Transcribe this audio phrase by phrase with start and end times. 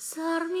[0.00, 0.59] Sarmi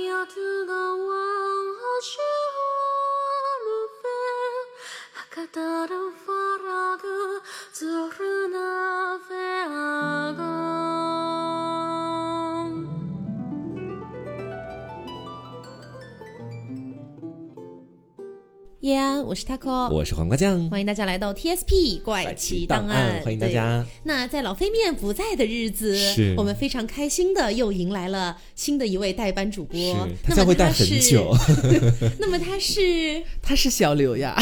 [18.80, 23.84] 耶安，我是 taco，我是黄瓜酱，欢迎大家来到 TSP 怪奇档案，欢迎大家。
[24.04, 26.34] 那在老飞面不在的日子，是。
[26.38, 31.36] 我们非常开心的又迎来了新的一位代班主播，他将会带很久。
[32.18, 33.22] 那么他是？
[33.42, 34.34] 他是小刘呀，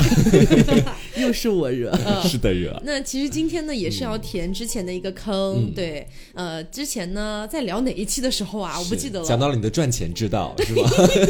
[1.22, 2.80] 又是我惹， 是的惹。
[2.84, 10.88] 那其实今天呢，也是要填之前的一个坑，对，呃，之前呢在聊哪一期的时候啊，我不记得了，讲到了你的赚钱之道，是吧？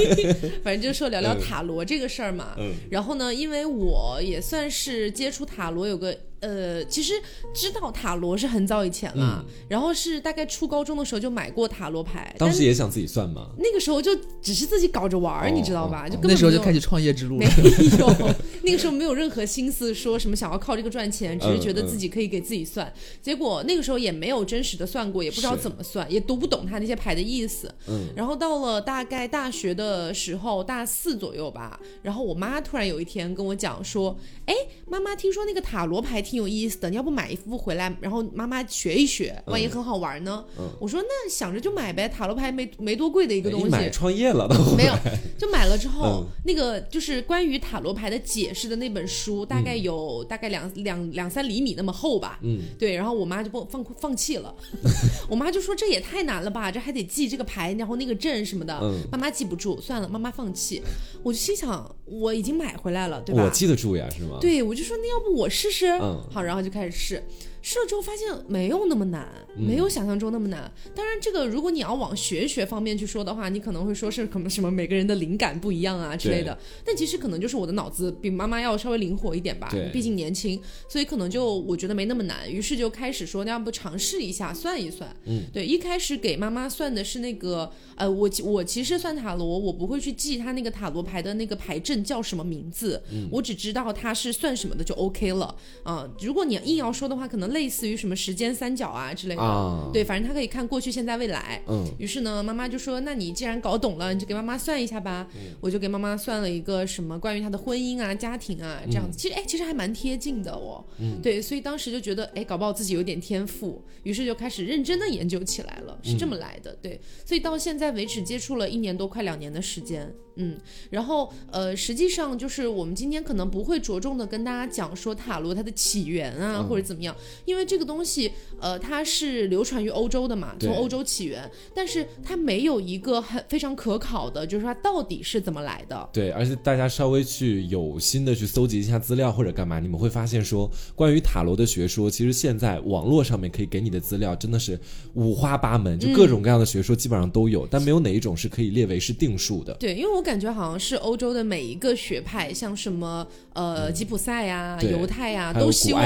[0.63, 2.73] 反正就说聊聊塔罗这个事儿嘛，嗯。
[2.91, 6.17] 然后呢，因为我也算是接触塔罗有个。
[6.41, 7.15] 呃，其实
[7.53, 12.35] 知道塔罗是很早以前了，然后是大概初高中的时候就买过塔罗牌。
[12.39, 13.51] 当时也想自己算吗？
[13.59, 16.09] 那个时候就只是自己搞着玩儿，你知道吧？
[16.09, 17.47] 就那时候就开始创业之路了。
[17.59, 22.93] 没有， 那个时候没有任何心思说什么想要靠这个赚钱，只是觉得自己可以给自己算。
[23.21, 27.69] 结果那个时候也没有真实的算过，也不知道怎么算，也读不懂他那些牌的意思。
[27.89, 28.07] 嗯。
[28.15, 34.55] 然后到了大概大学的时候，大四左右吧，然后我妈突然有一天跟我讲说：“哎，
[34.87, 40.45] 妈妈，听说那个塔罗牌。”挺有意思的，你要不买一副回来，然后妈妈学一学，万一很好玩呢？
[40.79, 43.69] 我说那想着就买呗，塔罗牌没没多贵的一个东西。
[43.69, 44.93] 买创业了没有？
[45.39, 52.39] 就买了之后，那个就是关于塔罗牌的解释的那本书，大概有大概两两两三厘米那么厚吧。
[52.43, 52.95] 嗯，对。
[52.95, 54.55] 然后我妈就不放放弃了，
[55.31, 58.79] 我妈就说这也太难了吧，这还得记这个牌，然后那个阵什么的，
[59.11, 60.83] 妈妈记不住，算了，妈妈放弃。
[61.23, 63.45] 我就心想，我已经买回来了，对吧？
[63.45, 64.39] 我记得住呀，是吗？
[64.41, 65.99] 对，我就说那要不我试试。
[66.31, 67.23] 好，然后就开始试。
[67.69, 70.73] 试了之后发现没有那么难，没有想象中那么难。
[70.95, 76.59] 当然，这个如果你要往玄学方面去说的话，你可能会说是可能什么每个人的灵感不一样啊之类的。
[76.83, 80.59] 但其实可能就是我的脑子比妈妈要稍微灵活一点吧，毕竟年轻，
[80.89, 82.51] 所以可能就我觉得没那么难。
[82.51, 85.15] 于是就开始说，那要不尝试一下算一算。
[85.27, 95.55] 嗯，对，一开始给妈妈算的是那个，呃，我我其实算塔罗，我不会去记他那个塔罗牌的那个牌阵叫什么名字，我只知道它是算什么的就 OK 了。
[95.83, 97.49] 啊，如果你硬要说的话，可能。
[97.49, 101.63] 类似于什么时间三角啊之类的，对，反正他可以看过去、现在、未来。
[101.67, 105.27] 嗯，于是呢，妈妈就说：“那你既然搞懂了，你就给妈妈算一下吧。”
[105.63, 109.17] 我就给妈妈算了一个什么关于她的婚姻啊、家庭啊这样子。
[109.17, 110.85] 其实，哎，其实还蛮贴近的哦。
[110.99, 116.77] 嗯，对，所以当时就觉得，哎，搞不好自己有点天赋，于是就开始认真的研究起来了，是这么来的。
[116.83, 120.13] 对，所以到现在为止，接触了一年多，快两年的时间。
[120.41, 120.57] 嗯，
[120.91, 127.17] 然后呃，实际上就是我们今天可能不会着重的跟大家讲说塔罗它的起源啊，或者怎么样，
[127.49, 136.09] 因为这个东西呃它是流传于欧洲的嘛，从欧洲起源，但是它没有一个很非常可考的，就是说它到底是怎么来的。
[136.13, 144.79] 对，而且大家稍微去有心的去搜集一下资料或者干嘛，你们会发现说，关于塔罗的学说，其实现在网络上面可以给你的资料真的是
[145.15, 149.75] 五花八门，就各种各样的学说基本上都有，但没有哪一种是可以列为是定数的。
[149.81, 150.23] 对，因为我。
[150.29, 156.05] 感觉好像是欧洲的每一个学派，像什么呃吉普赛呀、犹太呀，都希望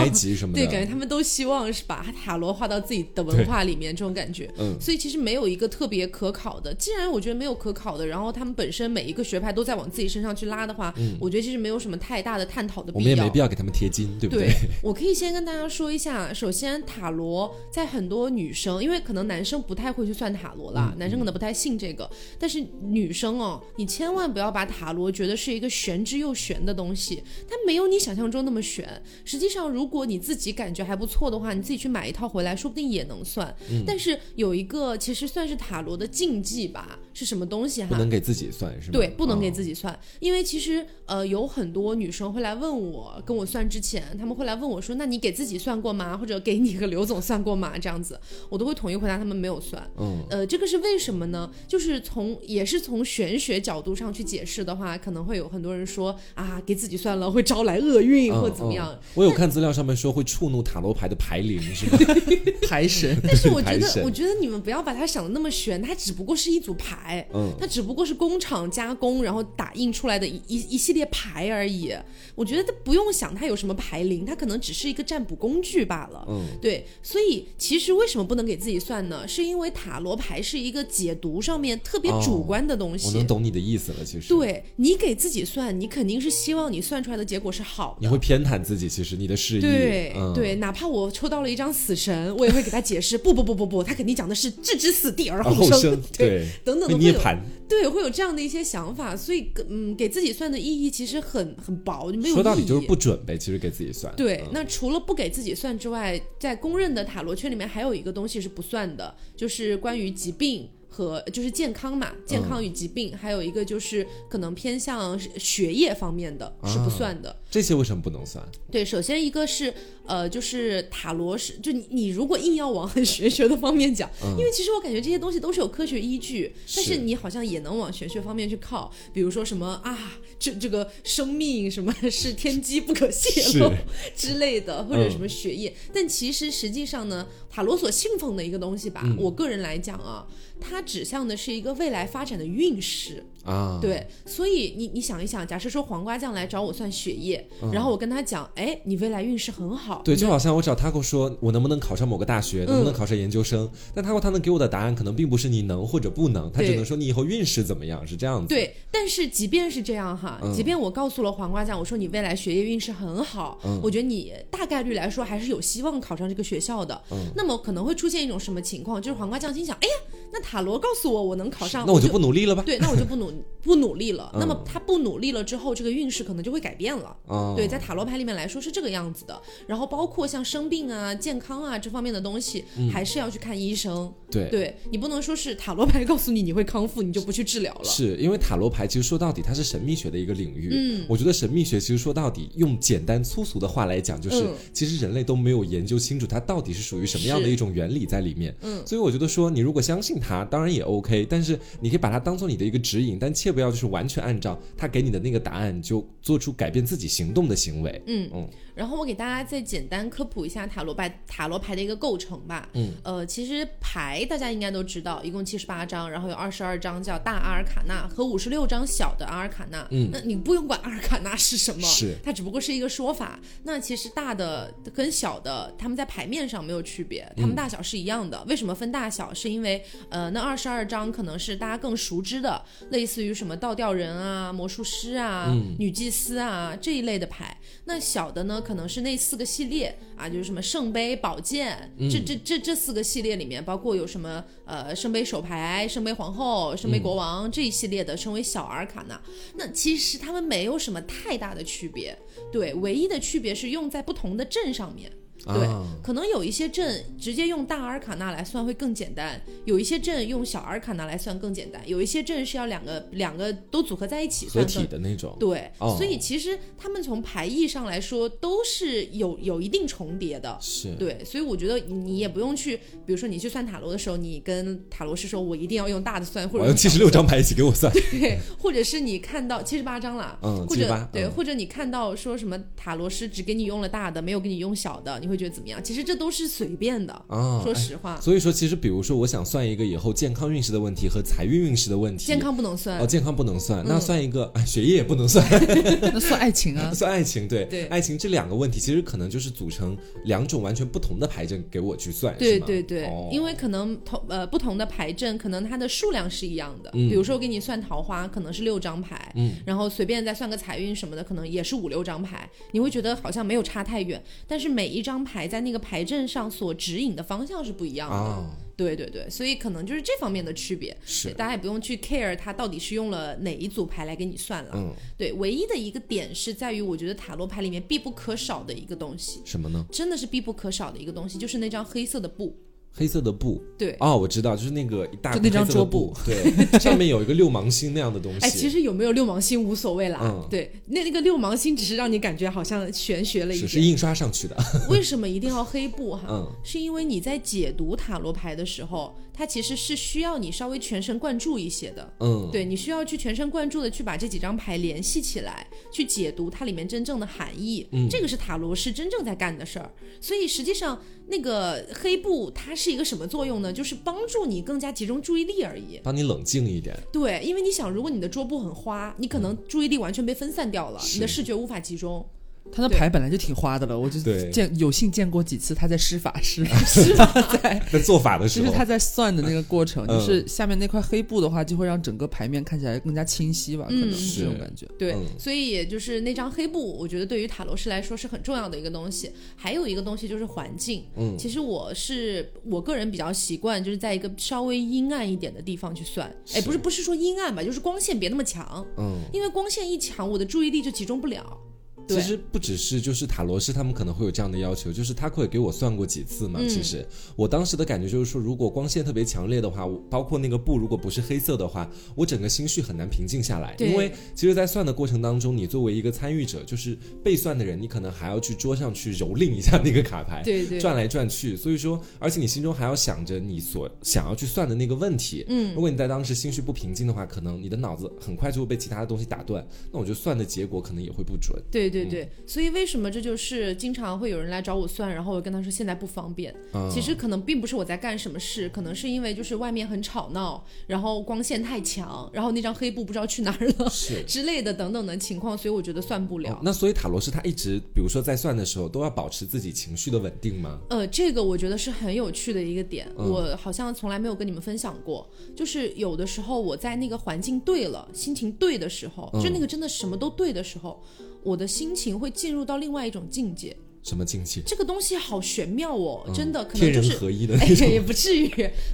[0.55, 4.51] 对，感觉他们都希望是把塔罗画到自己的文化里面，这种感觉。
[4.59, 6.75] 嗯，所以其实没有一个特别可考的。
[6.75, 13.01] 既然我觉得没有可考的，然后他们本身每一个学派都在往自己身上去拉的话，我觉得其实没有什么太大的探讨的必要。
[13.01, 14.51] 我们也没必要给他们贴金，对不对？
[14.83, 23.87] 我可以先跟大家说一下，首先塔罗在很多女生，因为可能男生不太会去算塔罗啦，男生可能不太信这个，但是女生哦，你。
[23.93, 28.89] 千万不要把塔罗觉得是一个玄之又玄的东西，它没有你想象中那么玄。
[29.23, 33.55] 实际上，如果你自己感觉还不错的话，你自己去买一套回来，说不定也能算。
[33.87, 37.89] 但是有一个其实算是塔罗的禁忌吧，是什么东西哈？
[37.89, 38.93] 不能给自己算是吗？
[38.93, 46.15] 对，不能给自己算，因为其实呃有很多女生会来问我，跟我算之前，他们会来问我说：“那你给自己算过吗？
[46.15, 48.21] 或者给你和刘总算过吗？”这样子，
[48.51, 49.83] 我都会统一回答他们没有算。
[49.99, 51.51] 嗯，呃，这个是为什么呢？
[51.67, 54.03] 就是从也是从玄学角度上。
[54.03, 58.93] 上去解释的话，可能会有很多人说啊，给自己算了会招来厄运或怎么样。
[59.15, 61.99] 我有看资料上面说会触怒塔罗牌的牌灵， 是吗？
[62.69, 63.17] 牌神。
[63.23, 67.02] 但是我觉 得，我觉得你们不要把它想的那么玄，它只不过是一组牌，
[67.33, 71.93] 嗯，它只不过是工厂加工然后打印出来的一一一系列牌而已。
[72.35, 76.25] 我觉得它不用想它有什么牌灵，它可能只是一个占卜工具罢了。
[76.29, 76.87] 嗯，对。
[77.03, 79.27] 所以其实为什么不能给自己算呢？
[79.27, 83.09] 是因为塔罗牌是一个解读上面特别主观的东西。
[83.09, 84.05] 我能懂你的意思了。
[84.05, 87.99] 其实，对你给自己算，你肯定是希望你算出来的结果是好的。
[88.01, 96.92] 你会偏袒自己，其实你的事业，对对，哪怕我抽到了一张死神，我也会给他解释，不不不不不，他肯定讲的是置之死地而后生，对，等等。
[96.93, 97.39] 你捏盘。
[97.69, 102.35] 对，会有这样的一些想法，所以嗯，给自己算的意义其实很很薄，没有。
[102.35, 104.15] 说到底就是不准备，其实给自己算。
[104.15, 110.69] 对，那除了不给自己算之外，在公认的塔罗圈里面，还有一个东西是不算的，就是关于疾病。
[110.95, 117.35] 和就是健康嘛，健康与疾病，还有一个就是可能偏向学业方面的是不算的。
[117.51, 118.47] 这些为什么不能算？
[118.71, 119.73] 对，首先一个是
[120.07, 133.71] 呃，就是塔罗是，就你你如果硬要往很玄学的方面讲，因为其实我感觉这些东西都是有科学依据，但是你好像也能往玄学方面去靠，比如说什么啊，这这个生命什么是天机不可泄露
[134.17, 140.27] 之类的，或者什么学业，但其实实际上呢，塔罗所信奉的一个东西吧，我个人来讲啊。
[140.65, 158.49] 它指向的是一个未来发展的运势啊，对，所以你你想一想，假设说黄瓜酱来找我算血液，然后我跟他讲，哎，你未来运势很好，对，就好像我找他给说，我能不能考上某个大学，能不能考上研究生，但他说他能给我的答案可能并不是你能或者不能，他只能说你以后运势怎么样，是这样子。
[158.49, 167.03] 对，但是即便是这样哈，即便我告诉了黄瓜酱，我说你未来学业运势很好，我觉得你大概率来说还是有希望考上这个学校的，
[167.35, 169.95] 那么可能会出现一种什么情况，就是黄瓜酱心想，哎呀，
[170.33, 172.63] 那塔罗告诉我我能考上，那我就不努力了吧？
[172.65, 173.32] 对，那我就不努
[173.63, 174.31] 不努力了。
[174.35, 177.17] 那么他不努力了之后，这个运势可能就会改变了。
[177.57, 179.41] 对，在塔罗牌里面来说是这个样子的。
[179.67, 184.13] 然后包括像生病啊、健康啊这方面的东西，还是要去看医生。
[184.31, 187.85] 对，对你不能说是塔罗牌告诉你你会康复，你就不去治疗了。
[187.85, 190.71] 是因为塔罗牌其实说到底它是神秘学的一个领域。
[190.73, 198.55] 嗯，我觉得神秘学其实说到底用简单粗俗的话来讲，就是其实人类都没有研究清楚它到底是属于什么样的一种原理在里面。
[198.63, 200.83] 嗯，所以我觉得说你如果相信它，当然也。
[200.83, 208.03] OK，但是你可以把它当做你的一个指引，但切不要就是完全按照他给你的那个答案就做出改变自己行动的行为。
[208.09, 208.49] 嗯嗯。
[208.75, 212.69] 然后我给大家再简单科普一下塔罗牌塔罗牌的一个构成吧。
[212.75, 212.93] 嗯。
[213.05, 219.87] 呃，其实牌大家应该都知道，一共七十八张，然后有二十二张叫大阿尔卡纳和五十六张小的阿尔卡纳。
[219.91, 220.09] 嗯。
[220.13, 223.39] 那你不用管阿尔卡纳是什么，是它只不过是一个说法。
[223.65, 228.43] 那其实大的跟小的，他们在牌面上没有区别，他们大小是一样的。
[228.45, 229.33] 为什么分大小？
[229.35, 237.59] 是因为呃，那二十二张可能是大家更熟知的，类似于什么倒吊人啊、魔术师啊、女祭司啊这一类的牌。
[237.85, 238.62] 那小的呢？
[238.63, 249.21] 可能是那四个系列啊，就是什么圣杯、宝剑，这这这这四个系列里面，包括有什么呃圣杯手牌、圣杯皇后、圣杯国王这一系列的，称为小阿尔卡纳。
[249.57, 252.17] 那其实他们没有什么太大的区别，
[252.51, 255.11] 对，唯一的区别是用在不同的阵上面。
[255.45, 255.69] 对，
[256.03, 265.37] 可能有一些阵直接用大阿尔卡纳来算会更简单，有一些阵用小阿尔卡纳来算更简单，有一些阵是要两个两个都组合在一起算合体的那种。
[265.41, 270.57] 对，所以其实他们从牌意上来说都是有有一定重叠的。
[270.61, 277.93] 是对，所以我觉得你也不用去，比如说你去算塔罗的时候，你跟塔罗师说我一定要用大的算，或者用七十六张牌一起给我算。
[278.13, 285.32] 对，或者是你看到七十八张了，嗯，或者对，或者你看到说什么塔罗师只给你用了大的，没有给你用小的，你。
[285.33, 285.83] 会觉得怎么样？
[285.83, 288.21] 其实这都是随便的啊，说实话。
[288.21, 292.99] 所以说，其实比如说，我想算一个以后健康运势的问题和财运运势的问题，健康不能算。
[292.99, 295.45] 哦，健康不能算，那算一个学业也不能算，
[296.13, 297.65] 那算爱情啊， 算爱情，对。
[297.65, 316.03] 对，爱情这两个问题，其实可能就是组成两种完全不同的牌阵给我去算，对对对，因为可能同呃不同的牌阵，可能它的数量是一样的，比如说我给你算桃花，可能是六张牌，嗯，然后随便再算个财运什么的，可能也是五六张牌，你会觉得好像没有差太远，但是每一张牌在那个牌。
[316.05, 318.45] 阵上所指引的方向是不一样的，
[318.77, 320.97] 对对对，所以可能就是这方面的区别。
[321.05, 324.73] 是，大家也不用去 care 它到底是用了哪一组牌来给你算了。
[324.75, 329.87] 嗯，对，唯一的一个点是在于，我觉得塔罗牌里面必不可少的一个东西，什么呢？
[329.93, 332.55] 真的是必不可少的一个东西，就是那张黑色的布。
[332.95, 336.37] 黑色的布，对，哦，我知道，就是那个一大那张桌布，对，
[336.79, 338.41] 上面有一个六芒星那样的东西。
[338.41, 344.57] 哎，其实有没有六芒星无所谓啦，嗯，对，那那个六芒星只是让你感觉好像玄学了一点，是印刷上去的。
[344.91, 346.23] 为什么一定要黑布哈？
[346.31, 349.15] 嗯，是因为你在解读塔罗牌的时候。
[349.43, 359.91] 它其实是需要你稍微全神贯注一些的，嗯，对你需要去全神贯注的去把这几张牌联系起来，去解读它里面真正的含义，嗯，这个是塔罗师真正在干的事儿。
[360.21, 363.73] 所以实际上那个黑布它是一个什么作用呢？
[363.73, 366.97] 就是帮助你更加集中注意力而已，帮你冷静一点。
[367.13, 372.25] 对，因为你想，如果你的桌布很花，你可能注意力完全被分散掉了，你的视觉无法集中。
[372.71, 377.27] 他那牌本来就挺花的了，我就见有幸见过几次他在施法 师，施法
[377.63, 377.79] 在。
[377.93, 384.87] 在做法的时候，就是他在算的那个过程，嗯就是下面那块黑布的话，就会让整个牌面看起来更加清晰吧，可能嗯是这种感觉。
[384.99, 389.31] 对，嗯所以也就是那张黑布，我觉得对于塔罗师来说是很重要的一个东西。
[389.55, 396.35] 还有一个东西就是环境，嗯其实我是我个人比较习惯，就是在一个稍微阴暗一点的地方去算。
[396.55, 399.19] 哎，不是不是说阴暗吧，就是光线别那么强，嗯。
[399.33, 401.59] 因为光线一强，我的注意力就集中不了。
[402.07, 406.59] 对其实不只是就是塔罗师他们可能会有这样的要求，就是他会给我算过几次嘛。
[406.61, 407.07] 嗯其实
[407.37, 413.75] 我当时的感觉就是说，如果光线特别强烈的话，包括那个布如果不是黑色的话，我整个心绪很难平静下来。
[413.79, 421.57] 因为其实，在算的过程当中，你作为一个参与者，就是被算的人，你可能还要去桌上去蹂躏一下那个卡牌，对对转来转去。
[421.57, 425.45] 所以说，而且你心中还要想着你所想要去算的那个问题。
[425.49, 431.61] 嗯，如果你在当时心绪不平静的话，可能你的脑子很快就会被其他的东西打断，那我觉得算的结果可能也会不准。
[431.71, 436.55] 对对对，所以为什么这就是经常会有人来找我算，然后我跟他说现在不方便。
[436.73, 443.93] 嗯其实可能并不是我在干什么事，可能是因为就是外面很吵闹，然后光线太强，然后那张黑布不知道去哪儿了
[444.27, 446.55] 之类的等等的情况，所以我觉得算不了。
[446.55, 450.79] 哦那所以塔罗师他一直，比如说在算的时候，都要保持自己情绪的稳定吗？
[450.91, 455.29] 呃，这个我觉得是很有趣的一个点，嗯我好像从来没有跟你们分享过。
[455.57, 461.03] 就是有的时候我在那个环境对了，心情对的时候，就那个真的什么都对的时候，
[461.43, 463.77] 我的心心情会进入到另外一种境界。
[464.03, 464.61] 什么境界？
[464.67, 467.13] 这个东西好玄妙哦，真的可能就是。
[467.23, 467.89] 合一的哎那，种。
[467.89, 468.49] 也不至于，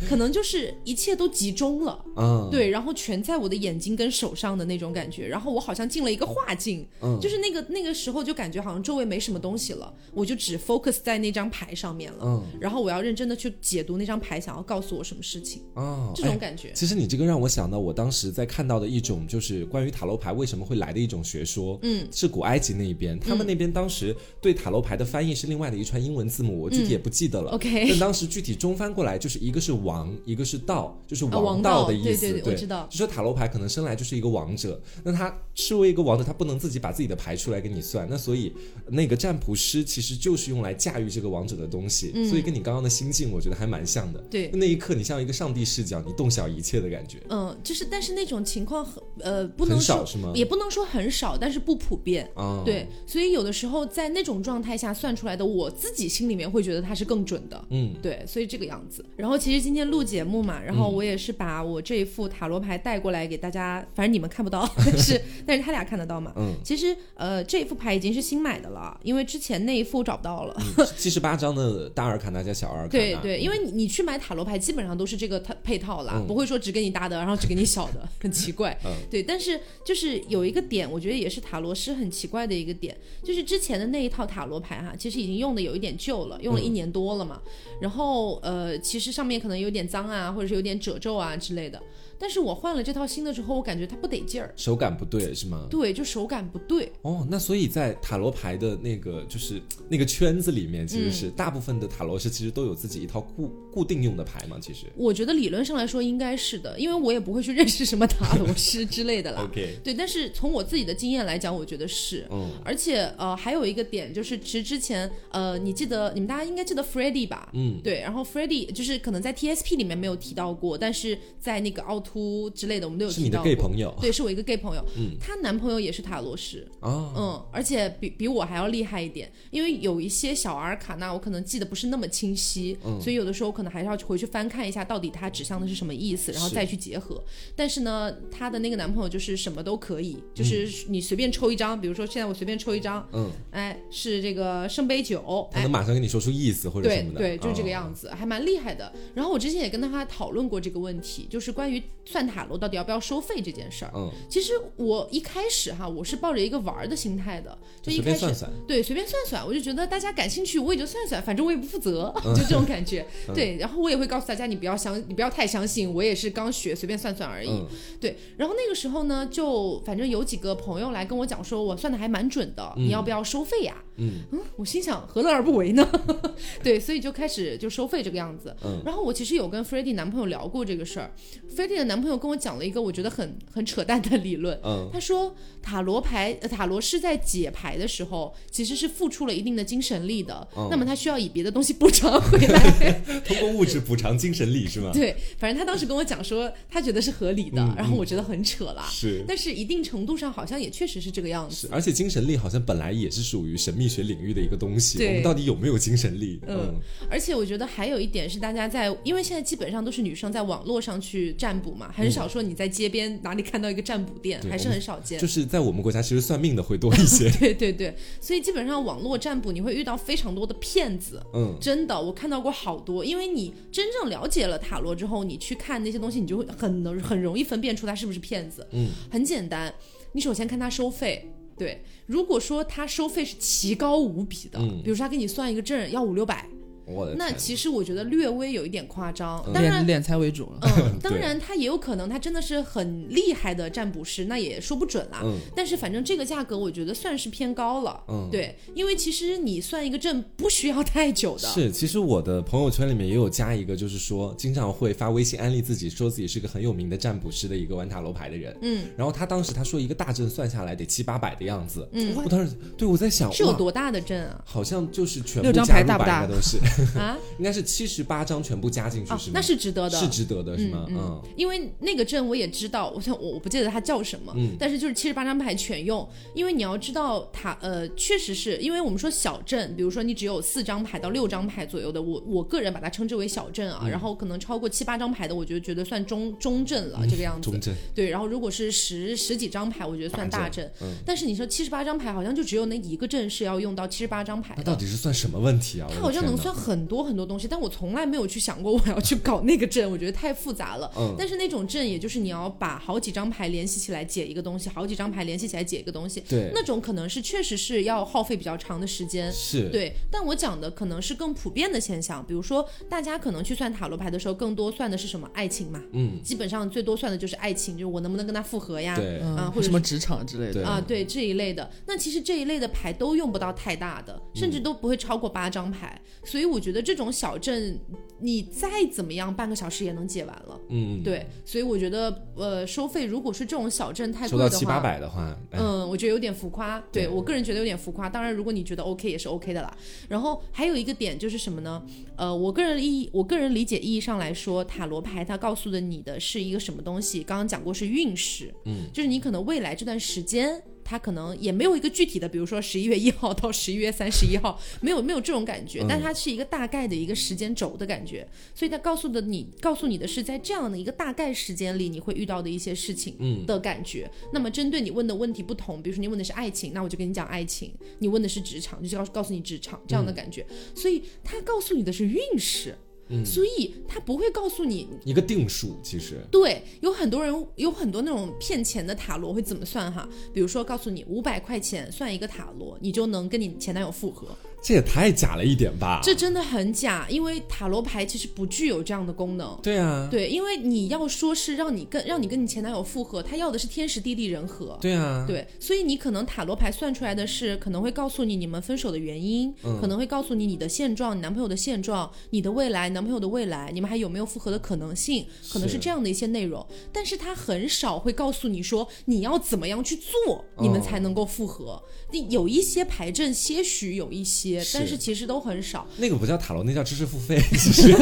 [0.09, 16.73] 可能就是一切都集中了，嗯，对，然后全在我的眼睛跟手上的那种感觉，然后我好像进了一个画境，嗯就是那个那个时候就感觉好像周围没什么东西了，我就只 focus 在那张牌上面了，嗯然后我要认真的去解读那张牌，想要告诉我什么事情，哦，这种哎感觉。
[16.75, 27.53] 其实你这个让我想到，我当时在看到的一种就是关于塔罗牌为什么会来的一种学说，嗯，是古埃及那一边，他们那边当时对塔罗牌的翻译是另外的一串英文字母，我具体也不记得了。
[27.53, 32.21] 嗯 OK 但当时具体中翻过来就是一个是王，一个是道，就是啊王道道的意思。
[32.21, 38.53] 对对对我知道就说塔罗牌可能生来就是一个王者，那他身为一个王者，他不能自己把自己的牌出来给你算，那所以
[38.89, 44.19] 那个占卜师其实就是用来驾驭这个王者的东西，嗯所以跟你刚刚的心境，我觉得还蛮像的。
[44.31, 47.19] 对那一刻你像一个上帝视角，你洞晓一切的感觉。
[47.29, 52.29] 嗯，就是但是那种情况很呃不能说很少是吗也不能说很少，但是不普遍。
[52.35, 57.65] 啊，对，所以有的时候在那种状态下算出来的，我自己心里面会觉得它是更准的。
[57.71, 59.05] 嗯，对，所以这个样子。
[59.17, 66.33] 然后其实今天录节目嘛，然后我也是把我这一副塔罗牌带过来给大家，反正你们看不到，但是 但是他俩看得到嘛。
[66.37, 70.57] 嗯，其实呃这一副牌已经是新买的了，因为之前那一副找不到了。
[70.97, 78.77] 七十八张的大尔卡纳加小阿尔卡纳，对对，因为你你去买塔罗牌，基本上都是这个套配套啦，不会说只给你大的，然后只给你小的，很奇怪。
[78.85, 87.41] 嗯对，但是就是有一个点，我觉得也是塔罗师很奇怪的一个点，就是之前的那一套塔罗牌哈，其实已经用的有一点旧了，用了一年多了嘛。
[87.81, 91.81] 然后呃，其实上面可能有点脏啊，或者是有点褶皱啊之类的。
[92.19, 95.67] 但是我换了这套新的之后，我感觉它不得劲儿，手感不对是吗？
[95.71, 96.91] 对，就手感不对。
[97.03, 104.87] 哦，那所以在塔罗牌的那个就是那个圈子里面，其实嗯是大部分的塔罗师其实都有自己一套固固定用的牌嘛，其实。
[104.97, 109.43] 我觉得理论上来说应该是的，因为我也不会去认识什么塔罗师之类的啦。
[109.49, 112.27] OK，对，但是从我自己的经验来讲，我觉得是。
[112.31, 117.51] 嗯，而且呃，还有一个点就是，其实之前呃，你记得你们大家应该记得 f r e d d y 吧？
[117.55, 123.55] 嗯，对，然后 f r e d d y 就是可能在 TSP 里面没有提到过，但是在那个凹凸之类的，我们都有是你的 gay。
[123.55, 123.95] 朋友。
[124.01, 125.17] 对，是我一个 gay 朋友，嗯。
[125.21, 133.01] 她男朋友也是塔罗师，啊，嗯，而且比比我还要厉害一点，因为有一些小阿尔卡纳我可能记得不是那么清晰，嗯。
[133.01, 137.23] 所以有的时候可能还是要回去翻看一下到底它指向的是什么意思，然后再去结合。
[137.55, 145.71] 但是呢，她的那个男朋友就是什么都可以，嗯就是你随便抽一张，比如说现在我随便抽一张，嗯，哎，是这个圣杯九，哎他能。
[145.71, 147.71] 马上跟你说出意思或者什么的，对对，就是这个哦。
[147.71, 148.93] 样子，还蛮厉害的。
[149.15, 153.93] 然后我之前也跟他讨论过这个问题，就是关于算塔罗到底要不要收费这件事儿。
[153.95, 158.27] 嗯，其实我一开始哈，我是抱着一个玩儿的心态的，就一开始
[158.67, 163.07] 对随便算算，我就觉得大家感兴趣，我也就算算，反正我也不负责，就这种感觉。
[163.35, 167.51] 对，然后我也会告诉大家，你不要相，你不要太相信，我也是刚学，随便算算而已。
[167.51, 167.67] 嗯
[168.01, 173.83] 对，然后那个时候呢，就反正有几个朋友来跟我讲说，我算的还蛮准的，你要不要收费呀？
[173.99, 175.87] 嗯嗯，我心想何乐而不为呢？
[176.63, 178.55] 对，所以就开始就收费这个样子。
[178.65, 181.13] 嗯然后我其实有跟 f r e d d y 男朋友聊过这个事儿
[181.49, 184.59] f r e d d y 的男朋友跟我讲了一个我觉得很很扯淡的理论。
[184.65, 192.93] 嗯他说塔罗牌、呃塔罗师在解牌的时候，其实是付出了一定的精神力的，嗯那么他需要以别的东西补偿回来。
[193.27, 194.91] 通过物质补偿精神力是吗？
[194.95, 198.87] 对，反正他当时跟我讲说，他觉得是合理的，嗯然后我觉得很扯啦。
[198.91, 201.55] 是但是一定程度上好像也确实是这个样子。
[201.67, 206.41] 是，而且精神力好像本来也是属于神秘学领域的一个东西，我们到底有没有精神力？
[206.47, 206.75] 嗯，
[207.11, 215.19] 而且我觉得还有一点是，大家在，因为现在基本上都是女生在网络上去占卜嘛，很少说你在街边哪里看到一个占卜店，对还是很少见。
[215.19, 217.31] 就是在我们国家，其实算命的会多一些。
[217.41, 223.05] 对对对，所以基本上网络占卜你会遇到非常多的骗子，嗯，真的，我看到过好多。
[223.05, 228.67] 因为你真正了解了塔罗之后，你去看那些东西，你就会很能很容易分辨出他是不是骗子。
[228.73, 229.73] 嗯，很简单，
[230.13, 231.31] 你首先看他收费。
[231.59, 234.81] 对，如果说他收费是奇高无比的，嗯。
[234.83, 236.47] 比如说他给你算一个证要五六百，
[236.89, 239.43] 我的那其实我觉得略微有一点夸张。
[239.47, 240.59] 嗯当然敛，财为主了。
[240.63, 245.21] 嗯， 当然他也有可能他真的是很厉害的占卜师，那也说不准啦。
[245.25, 248.03] 嗯但是反正这个价格我觉得算是偏高了。
[248.09, 251.49] 嗯对，因为其实你算一个证不需要太久的。
[251.49, 258.57] 是，其实我的朋友圈里面也有加一个，就是说经常会发微信安利自己，说自己是个很有名的占卜师的一个玩塔罗牌的人。
[258.63, 261.89] 嗯，然后他当时他说一个大阵算下来得七八百的样子。
[261.93, 264.43] 嗯我当时对我在想，是有多大的阵啊？
[264.45, 266.59] 好像就是全部六张加入吧牌大不大都是，
[266.99, 269.33] 啊， 应该是七十八张全部加进去哦是吗？
[269.35, 270.87] 那是值得的，是值得的，是吗？
[270.89, 274.57] 嗯嗯，因为那个阵我也知道，我想我我不记得它叫什么，嗯。
[274.59, 290.89] 但是就是七十八张牌全用，因为你要知道它呃，确实是因为我们说小阵，比如说你只有四张牌到六张牌左右的，我我个人把它称之为小阵啊，然后可能超过七八张牌的，我觉得觉得算中中阵了、这个样子，中正对，然后如果是十十几张牌，我觉得算大阵，嗯。
[291.07, 295.87] 但是你说七十八张牌，好像就只有那一个阵是要用到七十八张牌的，那到底是算什么问题啊？
[295.95, 300.91] 它好像能算很多很多东西，但我从来没有去想过我要去搞那个阵，我觉得太复杂了。
[300.97, 301.15] 嗯。
[301.19, 306.51] 但是那种阵，也就是你要把好几张牌联系起来解一个东西，好几张牌联系起来解一个东西，对。
[306.55, 309.33] 那种可能是确实是要耗费比较长的时间。
[309.33, 315.29] 是，对，但我讲的可能是更普遍的现象，比如说大家可能去算塔罗牌的时候，更多算的是什么？
[315.35, 320.67] 爱情嘛，嗯，基本上最多算的就是爱情，就是我能不能跟他复合呀，对，啊嗯，或者什么职场之类的。
[320.67, 327.79] 啊，对这一类的，那其实这一类的牌都用不到太大的，甚至都不会超过八张牌，所以我觉得这种小镇，
[328.21, 330.61] 你再怎么样，半个小时也能解完了。
[330.71, 336.79] 嗯，对，所以我觉得，呃，收费如果是这种小镇太收贵的话，到七八百的话，哎嗯，我觉得有点浮夸。
[336.93, 338.09] 对对我个人觉得有点浮夸。
[338.09, 339.77] 当然，如果你觉得 OK 也是 OK 的啦。
[340.09, 341.83] 然后还有一个点就是什么呢？
[342.17, 347.23] 呃，我个人意义，我个人理解意义上来说，塔罗牌它告诉的你的是一个什么东西？
[347.23, 350.63] 刚刚讲过是运势，嗯，就是你可能未来这段时间。
[350.89, 363.45] 它可能也没有一个具体的，比如说十一月一号到十一月三十一号，没有没有这种感觉，但它是一个大概的一个时间轴的感觉，所以它告诉的你，告诉你的是在这样的一个大概时间里你会遇到的一些事情，嗯。
[363.45, 364.11] 的感觉。
[364.33, 370.47] 那么针对你问的问题不同，比如说你问的是爱情，那我就跟你讲爱情；你问的是职场，就是告告诉你职场这样的感觉。
[370.75, 372.77] 所以它告诉你的是运势，
[373.09, 373.25] 嗯。
[373.25, 374.89] 所以他不会告诉你。
[375.05, 380.09] 一个定数，其实，对，有很多人有很多那种骗钱的塔罗会怎么算哈？
[380.33, 384.29] 比如说告诉你五百块钱算一个塔罗，你就能跟你前男友复合，
[384.61, 386.01] 这也太假了一点吧？
[386.03, 389.59] 这真的很假，因为塔罗牌其实不具有这样的功能。
[389.63, 394.77] 对啊，对，因为你要说是让你跟让你跟你前男友复合，他要的是天时地利人和。
[394.81, 406.67] 对啊，对，所以你可能塔罗牌算出来的是，可能会告诉你你们分手的原因，嗯可能会告诉你你的现状、你男朋友的现状、你的未来、男朋友的未来，你们还有没有复合的可能性，可能是是这样的一些内容。
[406.93, 411.81] 但是他很少会告诉你说你要怎么样去做，你们哦才能够复合。
[412.11, 415.87] 你有一些牌阵，些许有一些，但是是其实都很少。
[415.97, 417.93] 那个不叫塔罗，那叫知识付费， 其实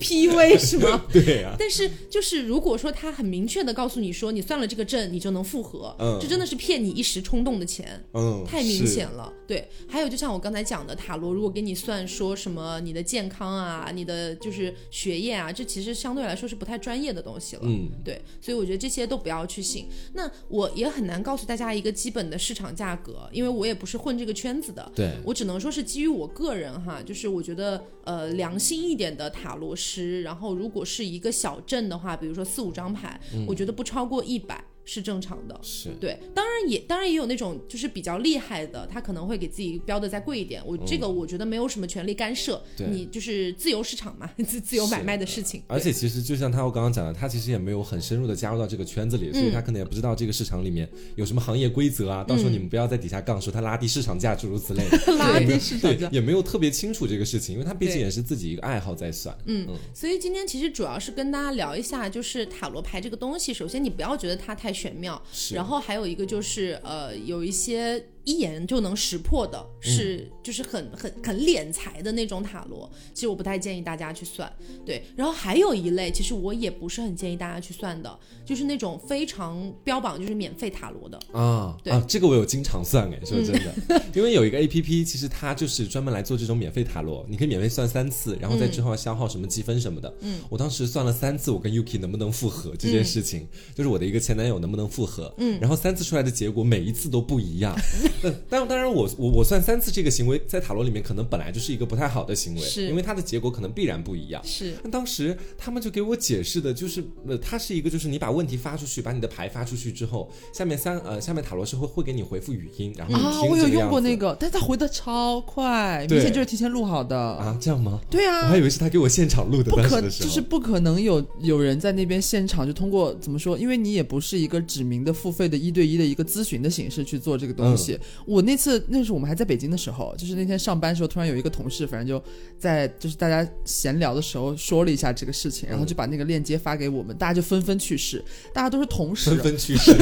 [0.00, 1.04] PUA 是吗？
[1.12, 8.04] 对啊，但是就是如果说他很明确的告诉你说你算了这个阵你就能复合，嗯这真的是骗你一时冲动的钱。
[8.12, 9.68] 嗯，太明显了，对。
[9.88, 17.62] 还有就像我刚才讲的，塔罗如果给你算说什么你的健康啊、你的就是学业啊，这其实相对来说是不太专业的东西了。
[17.64, 19.88] 嗯，对，所以我觉得这些都不要去信。
[20.12, 24.90] 那我也很难告诉大家一个基本的市场价格，因为我也不是混这个圈子的。
[24.94, 34.62] 对，我只能说是基于我个人哈，就是我觉得呃良心一点的塔罗师，然后如果是一个小镇的话，比如说四五张牌，我觉得不超过一百。
[34.86, 35.60] 是正常的。
[35.62, 40.62] 是对，当然也当然也有那种就是比较厉害的，他可能会给自己标的再贵一点。
[40.64, 45.62] 我这个我觉得没有什么权利干涉，对你就是自由市场嘛， 自自由买卖的事情。
[45.66, 52.24] 而且其实就像他我刚刚讲的，他其实也没有很深入的加入到这个圈子里，所以他可能也不知道这个市场里面有什么行业规则啊。
[52.24, 59.36] 到时候你们不要在底下杠说他拉低市场价诸如此类的， 拉低市场对价，也没有特别清楚这个事情，因为他毕竟也是自己一个爱好在算。
[59.46, 63.52] 嗯，所以今天其实主要是跟大家聊一下，就是塔罗牌这个东西。
[63.52, 65.20] 首先，你不要觉得它太玄妙，
[65.54, 74.52] 然后还有一个就是呃，有一些一眼就能识破的，是、就是很很很敛财的那种塔罗，其实我不太建议大家去算。
[74.84, 81.16] 对，然后还有一类，其实我也不是很建议大家去算的，就是那种非常标榜就是免费塔罗的。
[81.32, 90.12] 啊对啊，这个我有经常算哎，说真的，因为有一个 A P P，其实它就是专门来做这种免费塔罗，你可以免费算三次，然后在之后要消耗什么积分什么的。
[90.22, 95.32] 嗯，我当时算了三次，我跟 Yuki 能不能复合这件事情，就是我的一个前男友能不能复合。
[95.38, 97.72] 嗯，然后三次出来的结果每一次都不一样。
[98.22, 104.42] 但当当然我我我算三次这个行为在塔罗里面可能本来就是一个不太好的行为，是因为它的结果可能必然不一样。
[104.44, 117.16] 是，那当时他们就给我解释的，就是呃，它是一个，就是你把问题发出去，把你的牌发出去之后，下面三呃，下面塔罗是会会给你回复语音，然后你啊，我有用过那个，但他回的超快，明显就是提前录好的。
[117.16, 118.00] 啊，这样吗？
[118.10, 123.58] 对啊，我还以为是他给我现场录的，不可就是不可能有有人在那边现场就通过怎么说？
[123.58, 127.98] 因为你也不是一个指明的付费的一对一的一个咨询的形式去做这个东西。
[128.26, 132.22] 我那次那是我们还在北京的时候，就是那天上班的时候，突然有一个同事，反正就
[132.58, 139.94] 在就是大家闲聊的时候说了一下这个事情，然后就把那个链接发给我们，大家就纷纷去试，大家都是同时纷纷去试，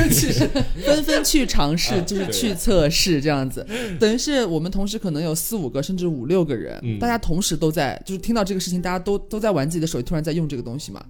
[0.85, 3.67] 纷纷去尝试，啊就是去测试这样子，
[4.01, 6.99] 等于是我们同时可能有四五个甚至五六个人，嗯。
[6.99, 11.05] 大家同时都在，就是听到这个事情，大家都都在玩自己的手机，突然在用这个东西嘛，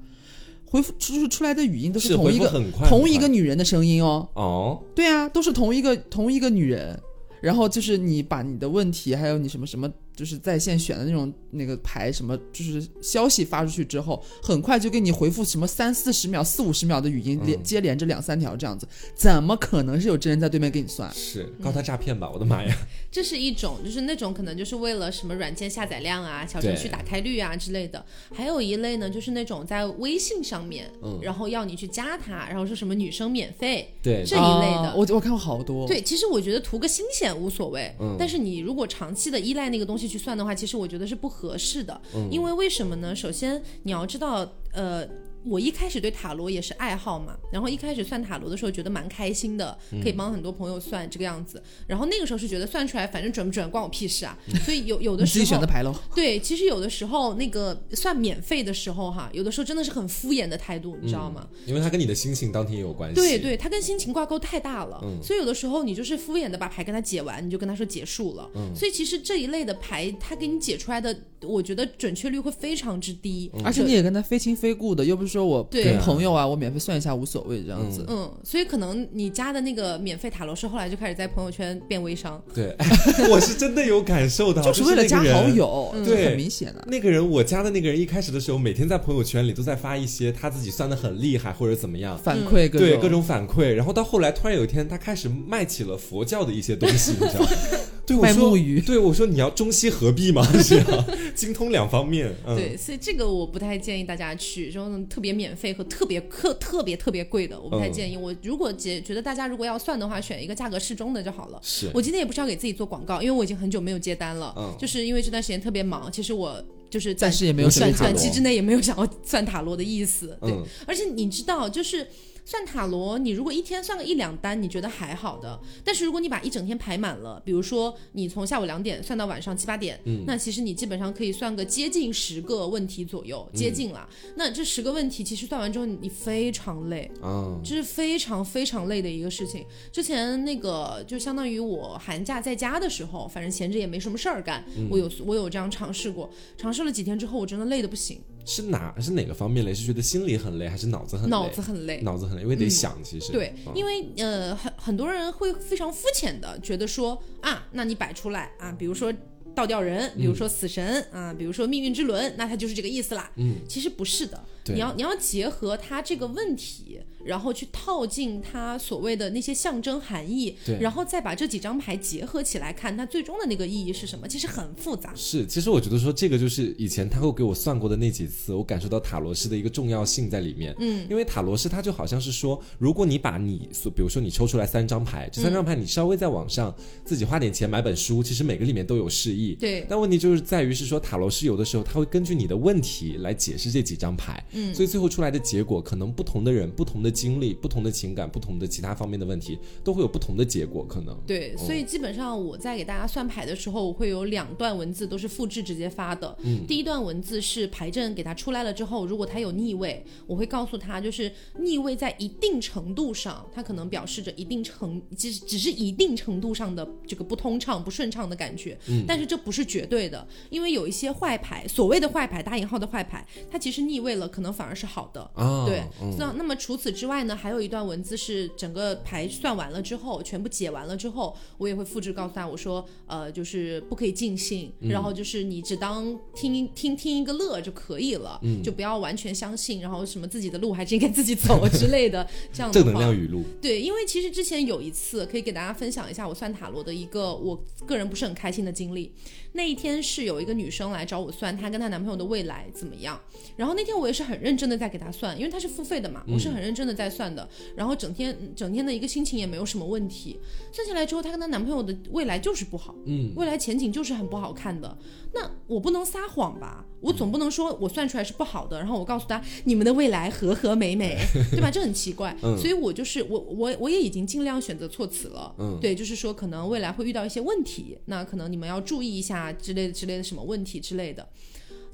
[0.75, 2.51] 回复就是出来的语音都是同一个
[2.89, 7.01] 同一个女人的声音哦，哦，对啊，都是同一个同一个女人，
[7.41, 9.89] 然后就是你把你的问题还有你什么什么。
[10.15, 21.13] 就是在线选的那种那个牌，什么就是消息发出去之后，很快就给你回复什么三四十秒、四五十秒的语音连、嗯接连着两三条这样子，怎么可能是有真人在对面给你算？
[21.15, 22.31] 是告他诈骗吧？
[22.31, 22.77] 我的妈呀！
[23.11, 28.05] 这是一种，就是那种可能就是为了什么软件下载量啊、小程序打开率啊之类的。
[28.33, 34.89] 还有一类呢，就是那种在微信上面，嗯然后要你去加他，然后说什么女生免费对这一类的。
[34.89, 35.87] 啊我我看过好多。
[35.87, 42.01] 对，其实我觉得图个新鲜无所谓，嗯但是你如果长期的依赖那个东西去算的话，其实我觉得是不合适的。
[42.31, 43.15] 因为为什么呢？
[43.15, 45.07] 首先你要知道，呃。
[45.45, 51.63] 我一开始对塔罗也是爱好嘛，然后一开始算塔罗的时候觉得蛮开心的，可以帮很多朋友算这个样子。
[51.87, 55.95] 然后那个时候是觉得算出来反正准不准关我屁事啊，所以有有的你自己时候选的牌喽。
[56.15, 61.47] 对，其实有的时候那个算免费的时候哈，有的时候真的是很敷衍的态度，你知道吗？
[61.67, 63.15] 因为它跟你的心情当天也有关系。
[63.15, 68.51] 对对，它跟心情挂钩太大了，嗯所以有的时候你就是敷衍的把牌跟他解完，你就跟他说结束了。
[68.55, 73.51] 嗯所以其实这一类的牌，他给你解出来的，我觉得准确率会非常之低。
[73.55, 78.05] 嗯而且你也跟他非亲非故的，又不是说我对跟朋友啊，我免费算一下无所谓这样子。
[78.09, 82.43] 嗯，所以可能你加的那个免费塔罗师后来就开始在朋友圈变微商。
[82.55, 82.77] 对，
[83.31, 86.85] 我是真的有感受到，就是为了加好友，对很明显的。
[86.87, 93.73] 那个人，我加的那个人，一开始的时候，每天在朋友圈里都在发一些他自己算的很厉害或者怎么样，反馈各种对各种反馈。
[93.73, 97.49] 然后到后来，突然有一天，他开始卖起了佛教的一些东西，你知道吗？
[98.07, 100.43] 对我说对我说你要中西合璧嘛？
[100.63, 102.35] 是啊精通两方面。
[102.47, 108.17] 嗯、对，所以这个我不太建议大家去，这种特别免费和特别特特别特别贵的，我不太建议。
[108.17, 111.59] 我如果觉觉得大家如果要算的话，选一个价格适中的就好了。
[111.63, 116.11] 是我今天也不是要给自己做广告，因为我已经很久没有接单了，嗯就是因为这段时间特别忙。
[116.13, 120.37] 其实我就是暂时也没有短准备塔罗短期之内也没有想要算塔罗的意思。
[120.43, 122.07] 对，嗯而且你知道，就是
[122.45, 125.59] 算塔罗，你如果一天算个一两单，你觉得还好的。
[125.83, 134.09] 但是如果你把一整天排满了，比如说你从下午两点算到晚上七八点，嗯那其实你基本上可以算个接近十个问题左右，接近了。
[134.37, 137.11] 那这十个问题其实算完之后，你非常累。
[137.23, 139.65] 啊，这是非常非常累的一个事情。
[139.91, 146.29] 之前那个就相当于我寒假在家的时候，反正闲着也没什么事儿干，我有我有这样尝试过，
[146.59, 149.73] 尝试了几天之后，我真的累的不行，是哪是哪个方面累？
[149.75, 151.31] 是觉得心里很累，还是脑子很累？
[151.31, 152.01] 脑子很累。
[152.03, 159.13] 脑子很累，因为得想，其实对，嗯因为呃，很很多人会非常肤浅的觉得说啊，那你摆出来啊，比如说
[159.55, 163.31] 倒吊人，比如说死神、啊，比如说命运之轮，那它就是这个意思啦。
[163.37, 170.79] 嗯，其实不是的，你要你要结合它这个问题，然后去套进它所谓的那些象征含义，对。
[170.81, 175.13] 然后再把这几张牌结合起来看，它最终的那个意义是什么，其实很复杂。
[175.15, 180.75] 是，其实我觉得说这个就是以前他会给我算过的那几次，我感受到塔罗师的一个重要性在里面。
[180.79, 189.55] 嗯，因为塔罗师他就好像是说，如果你把你所，比如说你抽出来三张牌，这三张牌你稍微在网上自己花点钱买本书，其实每个里面都有示意。
[189.55, 189.87] 对。
[189.89, 201.17] 但问题就是在于是说塔罗师有的时候他会根据你的问题来解释这几张牌，嗯，所以最后出来的结果可能不同的人、不同的经历、不同的情感、不同的其他方面的问题，都会有不同的结果，可能。
[201.27, 206.37] 对，所以基本上我在给大家算牌的时候，我会有两段文字都是复制直接发的。
[206.43, 218.77] 嗯，第一段文字是牌阵给他出来了之后，如果他有逆位，我会告诉他，就是逆位在一定程度上，它可能表示着一定程，只只是一定程度上的这个不通畅、不顺畅的感觉。
[218.89, 225.23] 嗯，但是这不是绝对的，因为有一些坏牌，所谓的坏牌（打引号的坏牌），它其实逆位了，可能反而是好的。
[225.35, 243.43] 啊，对，嗯那那么除此之外呢，还有一段文字是整个牌算完了之后，全部解完了之后，我也会复制告诉他，我说，呃，就是不可以尽兴，嗯然后就是你只当听听听一个乐就可以了，嗯就不要完全相信，然后什么自己的路还是应该自己走之类的 这样的正能话量语录。
[243.61, 249.13] 对，因为其实之前有一次可以给大家分享一下我算塔罗的一个我个人不是很开心的经历。
[249.57, 253.21] 那一天是有一个女生来找我算她跟她男朋友的未来怎么样，
[253.57, 260.39] 然后那天我也是很认真的在给她算，因为她是付费的嘛，我是很认真的在算的，然后整天整天的一个心情也没有什么问题。
[260.73, 264.97] 算下来之后，她跟她男朋友的未来就是不好，嗯，未来前景就是很不好看的。
[265.33, 266.85] 那我不能撒谎吧？
[267.01, 271.19] 我总不能说我算出来是不好的，然后我告诉他你们的未来和和美美，
[271.51, 271.71] 对吧？
[271.71, 272.37] 这很奇怪。
[272.43, 275.55] 嗯所以我就是我我我也已经尽量选择措辞了。
[275.59, 281.29] 嗯对，就是说可能未来会遇到一些问题，那可能你们要注意一下之类的之类的什么问题之类的。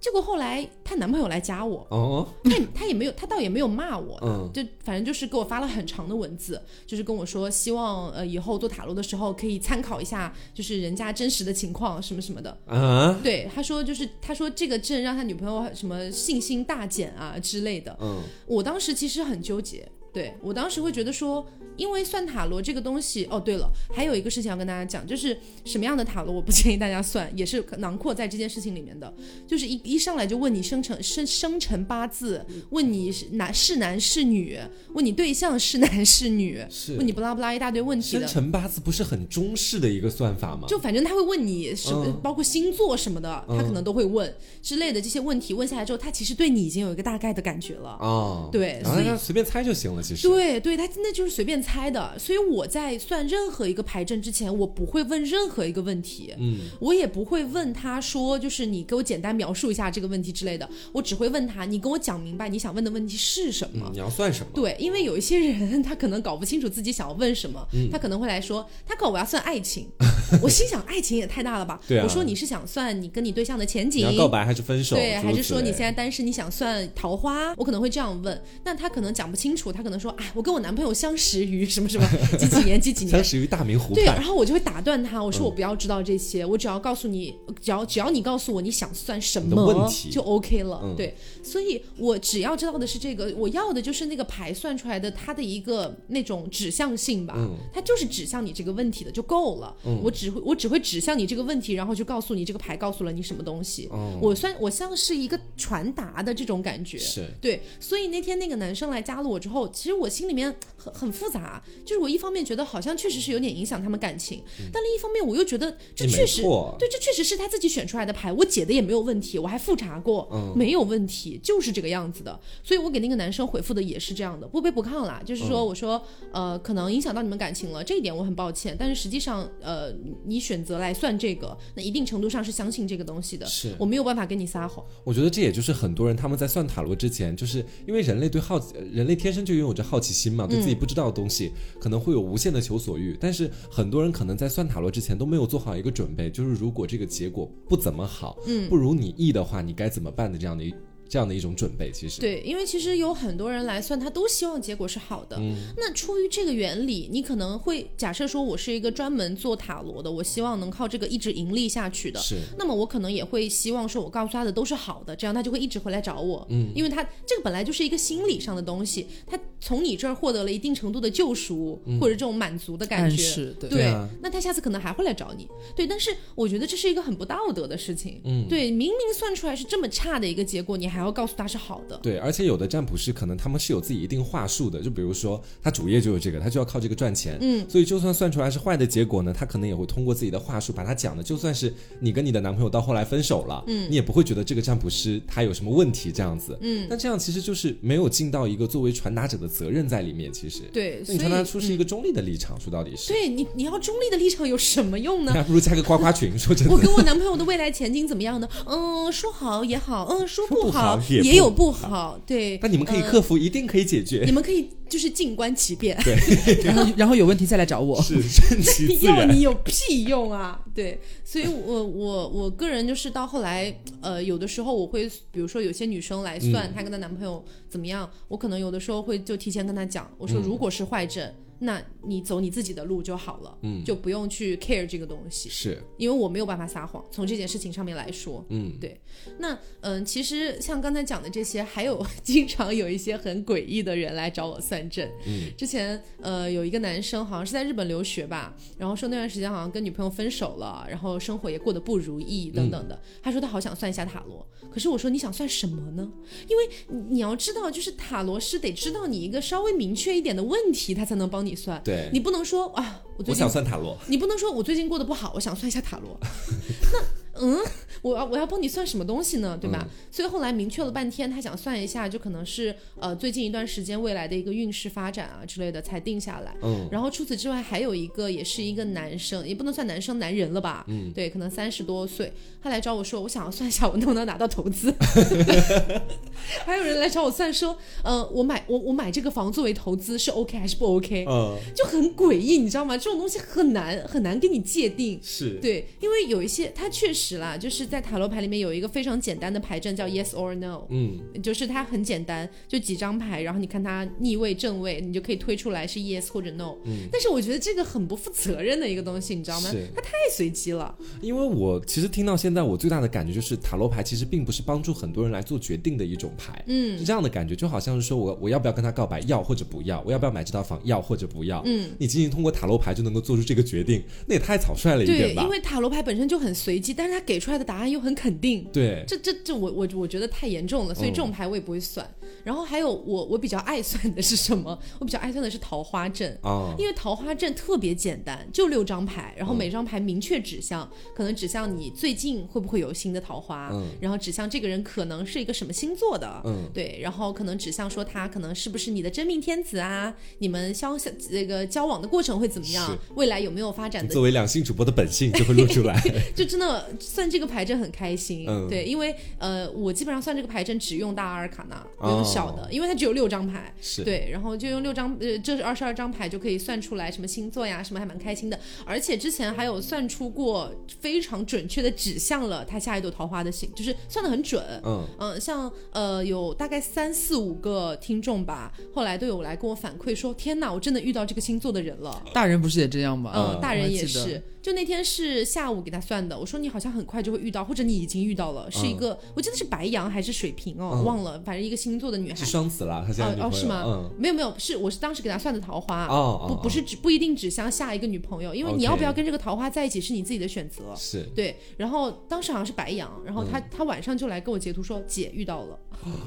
[0.00, 12.56] 结果后来她男朋友来加我，哦，他也他也没有，他倒也没有骂我，嗯就反正就是给我发了很长的文字，就是跟我说希望呃以后做塔罗的时候可以参考一下，就是人家真实的情况什么什么的。
[12.66, 17.94] 啊，对，他说就是他说这个阵让他女朋友什么信心大减啊之类的。
[18.00, 29.12] 嗯，我当时其实很纠结，对我当时会觉得说，因为算塔罗这个东西，哦，对了，还有一个事情要跟大家讲，就是什么样的塔罗我不建议大家算，也是囊括在这件事情里面的，
[29.46, 34.58] 就是一一上来就问你生辰生生辰八字，问你是男是男是女，
[34.94, 38.26] 问你对象是男是女，是问你不拉不拉一大堆问题生的。
[38.26, 40.66] 辰八字不是很中式的一个算法吗？
[40.68, 45.54] 就反正他会问你什么，嗯包括星座什么的，他可能都会问之类的这些问题。
[45.54, 47.96] 问下来之后，他其实对你已经有一个大概的感觉了。
[48.00, 50.28] 哦，对所以随便猜就行了，其实。
[50.28, 63.86] 对对，他那就是随便猜的，所以我在算任何一个牌阵之前，我不会问任何一个问题，嗯，我也不会问他说，就是你给我简单描述一下这个问题之类的，我只会问他，你跟我讲明白你想问的问题是什么。
[63.86, 64.50] 嗯，你要算什么？
[64.54, 69.88] 对，因为有一些人他可能搞不清楚自己想要问什么，嗯他可能会来说，他告我要算爱情，
[70.42, 71.80] 我心想爱情也太大了吧？
[71.86, 74.96] 对啊我说你是想算你跟你对象的前景，你要告白还是分手？
[74.96, 77.54] 对，还是说你现在单身，你想算桃花？
[77.56, 82.08] 我可能会这样问，但他可能讲不清楚，他可能说，哎，我跟我男朋友相识于什么什么
[82.38, 83.10] 几几年几几年。
[83.10, 84.22] 相识于大明湖对，然。
[84.22, 90.80] 后我就会打断他，我说嗯我不要知道这些，我只要告诉你，只要只要你告诉我你想算什么问题就 OK 了。
[90.84, 99.74] 嗯对，所以我只要知道的是这个，我要的就是那个牌算出来的它的一个那种指向性吧，嗯它就是指向你这个问题的就够了。
[100.02, 103.88] 我只会我只会指向你这个问题，然后就告诉你这个牌告诉了你什么东西。
[103.90, 106.98] 哦我算我像是一个传达的这种感觉。
[106.98, 111.39] 是对，所以那天那个男生来加了我之后，其实我心里面很很复杂，
[111.84, 122.38] 就是我一方面觉得好像确实是有点影响他们感情，但另一方面我又觉得这确实错对，这确实是他自己选出来的牌，我解的也没有问题，我还复查过，嗯没有问题，就是这个样子的。
[122.62, 129.92] 所以我给那个男生回复的也是这样的，不卑不亢啦，就是嗯说我说呃可能影响到你们感情了，这一点我很抱歉，但是实际上呃
[130.24, 134.84] 你选择来算这个，那一定程度上是相信这个东西的，是我没有办法跟你撒谎。
[135.04, 141.29] 我觉得这也就是很多人他们在算塔罗之前，就是因为人类对好奇，呃人类天生就拥有着好奇心嘛，对自己不知道的东西、
[141.78, 143.16] 可能会有无限的求索欲。
[143.20, 150.74] 但是很多人可能在算塔罗之前都没有做好一个准备，就是如果这个结果不怎么好，嗯，不如你意的话，你该怎么办的这样的一
[151.10, 151.90] 这样的一种准备。
[151.92, 155.36] 其实，对，因为其实有很多人来算，他都希望结果是好的。
[155.76, 162.20] 那出于这个原理，你可能会假设说，我是一个专门做塔罗的，我希望能靠这个一直盈利下去的。
[162.20, 166.46] 是那么我可能也会希望说，我告诉他的都是好的，这样他就会一直回来找我。
[166.50, 173.16] 嗯，因为他这个本来就是一个心理上的东西，他从你这儿获得了一定程度的救赎、或者这种满足的感觉。
[173.16, 175.48] 是对对，对啊那他下次可能还会来找你。
[175.74, 178.20] 对，但是我觉得这是一个很不道德的事情。
[178.24, 181.98] 嗯对，明明算出来是这么差的一个结果，你还还要告诉他是好的。
[182.02, 196.86] 对，而且有的占卜师可能他们是有自己一定话术的，就比如说他主业就有这个，他就要靠这个赚钱，嗯，所以就算算出来是坏的结果呢，他可能也会通过自己的话术把它讲的，就算是你跟你的男朋友到后来分手了，嗯，你也不会觉得这个占卜师他有什么问题这样子，嗯。
[196.90, 205.32] 那这样其实就是没有尽到一个作为传达者的责任在里面，其实，对，所以那你传达出是一个中立的立场，说到底是，对你你要中立的立场有什么用呢？
[205.32, 205.38] 你？
[205.38, 206.74] 还不如加个夸夸群，说真的。
[206.74, 208.48] 我，跟我男朋友的未来前景怎么样呢？
[208.66, 212.58] 嗯，说好也好，嗯，说说不好好也也有不不好好，对。
[212.62, 216.16] 那你们可以呃克服，一定可以解决你，们可以就是静观其变，对
[216.64, 218.00] 然后 然后有问题再来找我。
[218.02, 220.60] 是顺其自 要，你有屁用啊！
[220.74, 233.84] 对，所以我我我个人就是到后来，呃，有的时候我会，比如说有些女生来算嗯她跟她男朋友怎么样，我可能有的时候会就提前跟她讲，我说嗯如果是坏症，那你走你自己的路就好了，嗯。
[233.84, 239.00] 就不用去 care 这个东西，是，因为我没有办法撒谎，从这件事情上面来说，嗯，对，
[239.38, 245.04] 那嗯，其实像刚才讲的这些，还有 经常有一些很诡异的人来找我算账。
[245.26, 253.00] 嗯，之前呃有一个男生好像是在日本留学吧，然后说那段时间好像跟女朋友分手了，然后生活也过得不如意等等的。
[253.22, 256.10] 他说他好想算一下塔罗，可是我说你想算什么呢？
[256.48, 261.80] 因为你你要知道，就是塔罗师得知道你一个稍微明确一点的问题，他才能帮你算。
[261.84, 266.18] 对你不能说啊，我最我近想算塔罗，你不能说我最近过得不好，我想算一下塔罗。
[266.92, 266.98] 那
[267.40, 267.58] 嗯，
[268.02, 269.58] 我要我要帮你算什么东西呢？
[269.60, 269.86] 对吧？
[270.10, 276.54] 所以后来明确了半天，他想算一下，就可能是呃最近一段时间未来的一个运势发展啊之类的才定下来。
[276.62, 280.84] 嗯，然后除此之外，还有一个也是一个男生，也不能算男生，男人了吧？
[280.88, 284.94] 嗯，对，可能三十多岁，他来找我说，我想要算一下我能不能拿到投资。
[286.64, 291.24] 还有人来找我算说，呃，我买我我买这个房作为投资是 OK 还是不 OK？
[291.28, 292.96] 嗯，就很诡异，你知道吗？
[292.96, 295.20] 这种东西很难很难给你界定。
[295.22, 306.76] 是，对，因为有一些他确实啦，就是在塔罗牌里面有一个非常简单的牌阵叫 Yes or No，嗯，就是它很简单，就几张牌，然后你看它逆位正位，你就可以推出来是 Yes 或者 No。
[306.84, 309.70] 嗯但是我觉得这个很不负责任的一个东西，你知道吗？
[309.94, 310.94] 它太随机了。
[311.20, 325.48] 因为我其实听到现在，我最大的感觉就是塔罗牌其实并不是帮助很多人来做决定的一种牌，嗯是这样的感觉，就好像是说我我要不要跟他告白，要或者不要，我要不要买这套房，要或者不要，嗯，你仅仅通过塔罗牌就能够做出这个决定，那也太草率了一对，点吧因？
[325.48, 328.66] 为塔罗牌本身就很随机，但是它给出来的答案又很肯定。
[328.72, 332.08] 对，这这这我我我觉得太严重了，所以这种牌我也不会算。
[332.44, 334.78] 然后还有我我比较爱算的是什么？
[334.98, 336.38] 我比较爱算的是桃花阵。
[336.42, 343.88] 啊，因为桃花阵特别简单，就六张牌，然后嗯每张牌明确指向，可能指向你最近会不会有新的桃花，嗯。
[344.00, 346.70] 然后指向这个人可能是一个什么星座的，嗯。
[346.72, 350.98] 对，然后可能指向说他可能是不是你的真命天子啊，你们相
[351.30, 354.12] 这个交往的过程会怎么样，未来有没有发展的？
[354.12, 356.00] 作为两性主播的本性就会露出来，
[356.34, 368.58] 就真的算这个牌阵很开心，嗯对，因为呃，我基本上算这个牌阵只用大阿尔卡纳，不用哦小的，因为它只有六张牌，是，对，然后就用六张，呃，这是二十二张牌就可以算出来什么星座呀，什么还蛮开心的。
[368.86, 374.62] 而且之前还有算出过非常准确的指向了他下一朵桃花的星，就是算的很准。
[374.84, 382.22] 嗯，嗯，像呃有大概三四五个听众吧，后来都有来跟我反馈说，天哪，我真的遇到这个星座的人了。
[382.32, 383.32] 大人不是也这样吗？
[383.34, 384.40] 嗯，大人也是。
[384.62, 392.44] 就那天是下午给他算的，我说你好像很快就会遇到，或者你已经遇到了，是一个、我记得是白羊还是水瓶哦，嗯忘了，反正一个星座的女孩是。
[392.44, 393.82] 双子啦，他现在女朋友，哦哦是吗？
[393.86, 400.94] 嗯，没有没有，是我是当时给他算的桃花，哦哦不不是指不一定指向下一个女朋友，因为你要不要跟这个桃花在一起是你自己的选择。
[400.96, 405.78] 是，对，然后当时好像是白羊，然后嗯他、他晚上就来跟我截图说姐遇到了，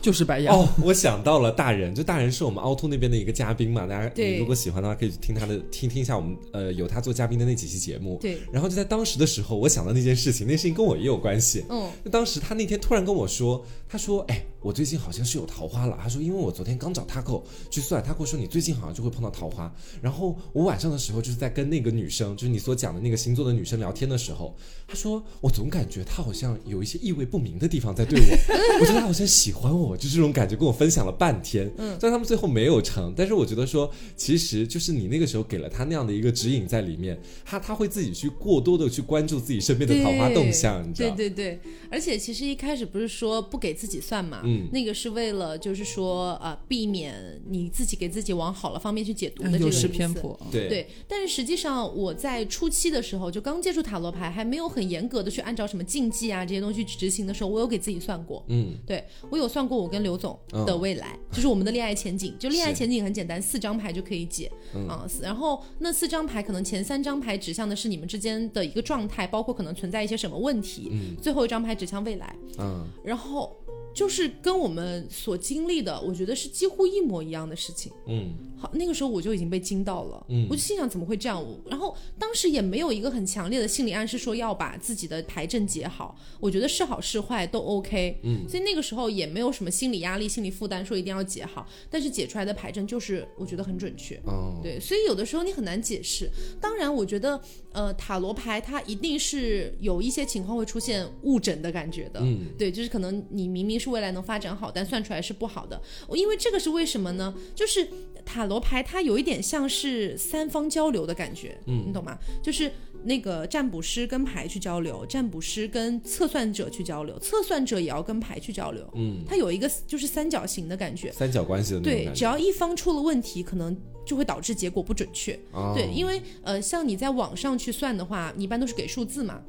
[0.01, 0.55] 就是白羊。
[0.55, 8.17] 哦，我想到了大人，就大人是我们凹凸那边的一个嘉宾嘛，大家对你如果喜欢的话，可以去听他的听听一下我们呃有他做嘉宾的那几期节目。
[8.21, 11.65] 对，然后就在当时的时候，我想到那件事情，那事情跟我也有关系。
[11.69, 19.73] 嗯，那当时他那天突然跟我说，他说：“哎，我最近好像是有桃花了。”他说：“因为我昨天刚找 Taco 去算，他跟我说你最近好像就会碰到桃花。
[20.01, 24.55] 然后我晚上的时候就是在跟那个女生，就是你所讲的那个星座的女生聊天的时候，
[24.87, 28.25] 他说我总感觉他好像有一些意味不明的地方在对我，
[28.79, 31.71] 我觉得他好像喜欢我，就这种感觉跟我分享了半天。
[31.77, 33.13] 嗯，但他们最后没有成。
[33.15, 41.15] 但是我觉得说，其实就是你那个时候给了他那样的一个指引在里面，他他会自己去过多的去关注自己身边的桃花动向，你知对道？
[41.15, 50.39] 对对，而且其实一开始不是说不给自己算嘛，嗯那个是为了就是说呃避免你自己给自己往好了方面去解读的嗯有失这个意思偏颇。
[50.51, 58.43] 对对，但是实际上我在初期的时候，就刚接触塔罗牌，还没有很严格的去按照什么禁忌啊这些东西去执行的时候，我有给自己算过。
[58.47, 62.35] 嗯，对我有算过我跟刘总的未来，就是我们的恋爱前景。
[62.39, 64.51] 就恋爱前景很简单，四张牌就可以解
[64.87, 70.89] 啊、然后那四张牌可能前三张牌指向的是你们之间的一个状态，包括可能存在一些什么问题。
[70.91, 72.35] 嗯最后一张牌指向未来。
[72.59, 73.55] 嗯，然后
[73.93, 77.91] 就是跟我们所经历的，我觉得是几乎一模一样的事情。
[78.07, 81.41] 嗯好，那个时候我就已经被惊到了，嗯我就心想怎么会这样？
[81.41, 96.29] 我然后当时也没有一个很强烈的心理暗示说要把自己的牌阵解好，我觉得是好是坏都 OK，嗯，所以那个时候也没有什么心理压力、心理负担，说一定要解好，但是解出来的牌阵就是我觉得很准确，哦，对，所以有的时候你很难解释。
[96.61, 97.39] 当然，我觉得
[97.73, 105.81] 呃塔罗牌它一定是有一些情况会出现误诊的感觉的，嗯对，就是可能你明明是未来能发展好，但算出来是不好的。
[106.07, 107.33] 我因为这个是为什么呢？
[107.53, 107.87] 就是
[108.25, 112.17] 塔罗牌它有一点像是三方交流的感觉，嗯你懂吗？
[112.41, 112.71] 就是
[113.03, 118.89] 那个占卜师跟牌去交流，占卜师跟测算者去交流，测算者也要跟牌去交流。
[118.95, 123.75] 嗯，它有一个就是三角形的感觉，三角关系的对，只要一方出了问题，可能
[124.05, 125.37] 就会导致结果不准确。
[125.51, 129.41] 哦对，因为呃，像你在网上去算的话，你一般都是给数字嘛。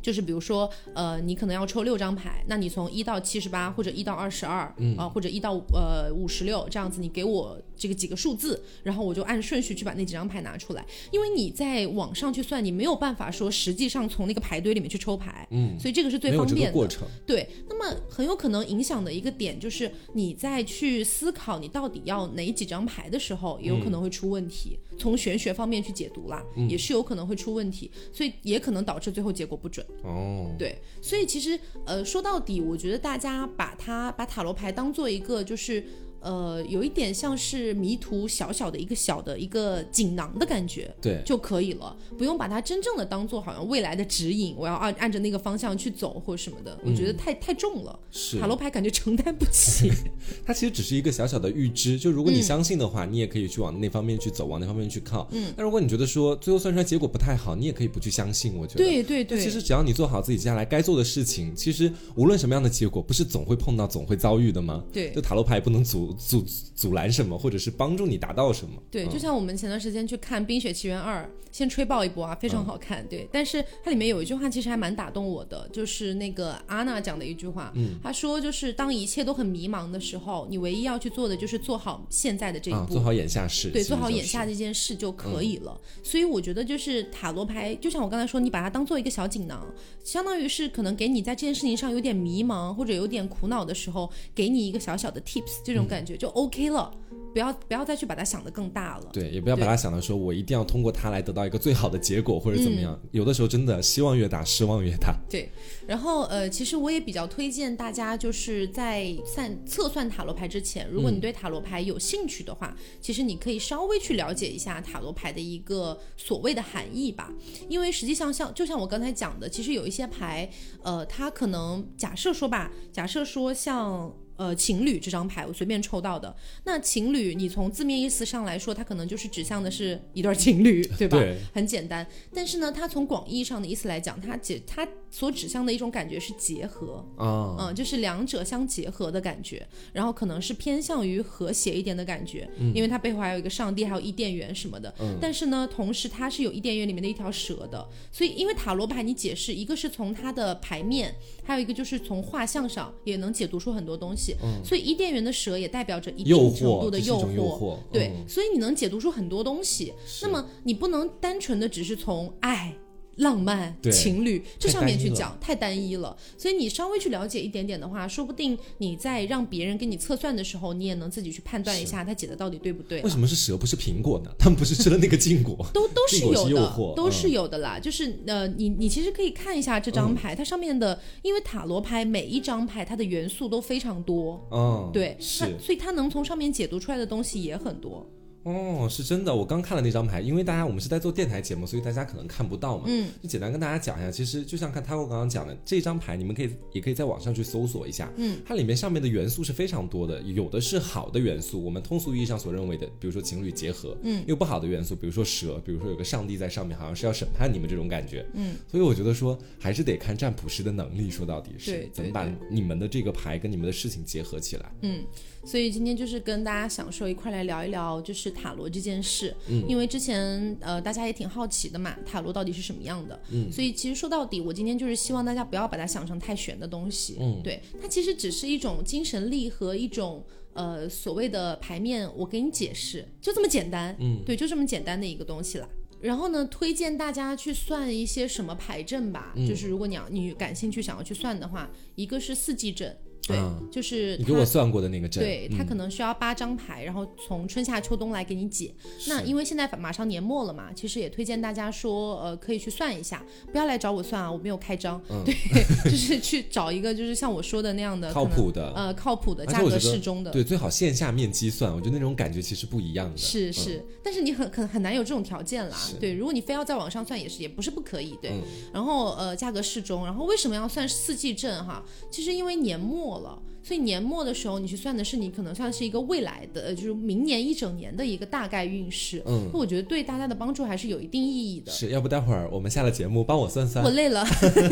[0.00, 10.84] 就是比如说，呃，你可能要抽六张牌，那你从一到七十八，或者一到二十二，嗯啊、或者一到呃五十六这样子，你给我这个几个数字，然后我就按顺序去把那几张牌拿出来。
[11.10, 16.72] 因为你在网上去算，你没有办法说实际上从那个牌堆里面去抽牌，嗯，所以这个是最方便的。
[16.72, 17.06] 个过程。
[17.26, 24.78] 对，那么很有可能影响的一个点就是你在去思考你到底要哪几张牌的时候，也有可能会出问题。
[24.98, 29.86] 从玄学方面去解读啦，也是有可能会出问题，所以也可能导致最后结果不准。
[30.02, 35.84] 哦，对，所以其实呃说到底，我觉得大家把它把塔罗牌当做一个就是。
[36.20, 49.90] 呃，有一点像是迷途小小的一个小的一个锦囊的感觉，对，就可以了，不用把它真正的当做好像未来的指引，我要按按着那个方向去走或者什么的，我觉得太太重了，是塔罗牌感觉承担不起。
[50.44, 55.28] 它其实只是一个小小的预知，就如果你嗯相信的话，你也可以去往那方面去走，往那方面去靠。
[55.32, 58.54] 嗯，那如果你觉得说最后算出来结果不太好，你也可以不去相信。
[58.56, 64.82] 我觉得，对对对，其实只要你做好自己接下来该做的事情，其实无论什么样的结果，不是总会碰到、总会遭遇的吗？
[64.92, 66.44] 对就塔罗牌也不能阻阻
[66.74, 68.80] 阻拦什么，或者是帮助你达到什么。
[68.90, 73.06] 对，嗯就像我们前段时间去看《冰雪奇缘二》，先吹爆一波啊，非常好看。
[73.08, 85.80] 对，但是它里面有一句话其实还蛮打动我的，就是那个阿娜讲的一句话，嗯，她说就是当一切都很迷茫的时候，你唯一要去做的就是做好现在的这一啊，步，做好眼下事，对，做好眼下这件事就可以了。
[86.02, 89.66] 所以我觉得就是塔罗牌，就像我刚才说，你把它当做一个小锦囊，
[90.04, 96.90] 相当于是可能给你在这件事情上有点迷茫或者有点苦恼的时候，给你一个小小的 tips，这种感觉就 OK 了。
[97.30, 99.10] 不要不要再去把它想得更大了。
[99.12, 102.98] 对，也不要把它想的说我一定要通过它来得到一个最好的结果或者怎么样。
[103.02, 105.14] 嗯有的时候真的希望越大，失望越大。
[105.28, 105.50] 对，
[105.86, 117.30] 然后呃，其实我也比较推荐大家，就是在算测算塔罗牌之前，如果你对塔罗牌有兴趣的话，其实你可以稍微去了解一下塔罗牌的一个所谓的含义吧。
[117.68, 120.50] 因为实际上像就像我刚才讲的，其实有一些牌，
[120.82, 124.12] 呃，它可能假设说吧，假设说像。
[124.38, 126.34] 呃，情侣这张牌我随便抽到的。
[126.64, 131.18] 那情侣，你从字面意思上来说，它可能就是指向的是一对情侣，对吧？
[131.18, 132.06] 对很简单。
[132.32, 144.94] 但是呢，它从广义上的意思来讲，它解它所指向的一种感觉是结合，啊，嗯，就是两者相结合的感觉，然后可能是偏向于和谐一点的感觉，因为它背后还有一个上帝，还有伊甸园什么的。
[145.00, 154.36] 嗯但是呢，同时它是有伊甸园里面的一条蛇的，所以因为塔罗牌你解释，一个是从它的牌面，还有一个就是从画像上也能解读出很多东西。
[154.64, 157.78] 所以伊甸园的蛇也代表着一定程度，的诱惑。
[157.92, 159.92] 对，嗯所以你能解读出很多东西。
[160.22, 162.74] 那么你不能单纯的只是从爱。
[163.18, 173.02] 浪漫对情侣这上面去讲太单一了，所以你稍微去了解一点点的话，说不定你在让别人给你测算的时候，你也能自己去判断一下他解的到底对不对。
[173.02, 174.30] 为什么是蛇不是苹果呢？
[174.38, 175.66] 他们不是吃了那个禁果？
[175.74, 177.78] 都 都是有的是，都是嗯有的啦。
[177.78, 188.08] 就是呃，你你其实可以看一下这张牌，它上面的，因为塔罗牌每一张牌它的元素都非常多，嗯，对，是它所以它能从上面解读出来的东西也很多。
[188.48, 189.34] 哦，是真的。
[189.34, 192.84] 我刚看了那张牌，因为大家我们是在做电台节目，所以大家可能看不到嘛。
[192.86, 198.10] 嗯，就简单跟大家讲一下，其实就像看 Taco 刚刚讲的，这张牌你们可以也可以在网上去搜索一下。
[198.16, 203.96] 嗯，它里面上面的元素是非常多的，有的是好的元素，我们通俗意义上所认为的，比如说情侣结合。
[204.02, 208.24] 嗯，有不好的元素，比如说蛇，比如说有个上帝在上面，好像是要审判你们这种感觉。
[208.34, 214.72] 嗯，所以我觉得说还是得看占卜师的能力，说到底是怎么把你们的这个牌跟你们的事情结合起来。
[214.82, 215.04] 嗯，
[215.48, 219.34] 所以今天就是跟大家想说一块来聊一聊，就是塔罗这件事。
[219.48, 223.18] 嗯因为之前呃大家也挺好奇的嘛，塔罗到底是什么样的？
[223.32, 227.16] 嗯所以其实说到底，我今天就是希望大家不要把它想成太玄的东西。
[227.18, 230.24] 嗯对，它其实只是一种精神力和一种。
[230.54, 233.94] 呃，所谓的牌面，我给你解释，就这么简单。
[234.00, 235.68] 嗯，对，就这么简单的一个东西啦。
[236.00, 242.96] 然后呢，推荐大家去算一些什么牌阵吧，嗯就是如果你要你感兴趣想要去算的话，一个是四季阵，
[243.28, 248.74] 对，嗯就是你给我算过的那个阵，对，它嗯可能需要八张牌，然后从春夏秋冬来给你解。
[249.06, 253.22] 那因为现在马上年末了嘛，其实也推荐大家说，呃，可以去算一下，
[253.52, 255.00] 不要来找我算啊，我没有开张。
[255.24, 255.34] 对，
[255.84, 260.30] 就是去找一个就是像我说的那样的靠谱的呃，靠谱的，价格适中的。
[260.30, 263.16] 对，最好线下面积算，我觉得那种感觉其实不一样的。
[263.16, 265.76] 是是，但是你很很很难有这种条件啦。
[266.00, 268.16] 对，如果你非要在网上算也是，也不是不可以。
[268.22, 271.84] 对，嗯然后呃价格适中，然后为什么要算四季阵哈？
[272.10, 273.42] 其实因为年末了。
[273.68, 279.22] 所以年末的时候，你去算的是你可能算是一个未来的，呃就是明年一整年的一个大概运势。
[279.26, 281.70] 嗯那我觉得对大家的帮助还是有一定意义的。
[281.70, 283.90] 是要不待会儿我们下了节目帮我算算我。
[283.90, 284.24] 累了，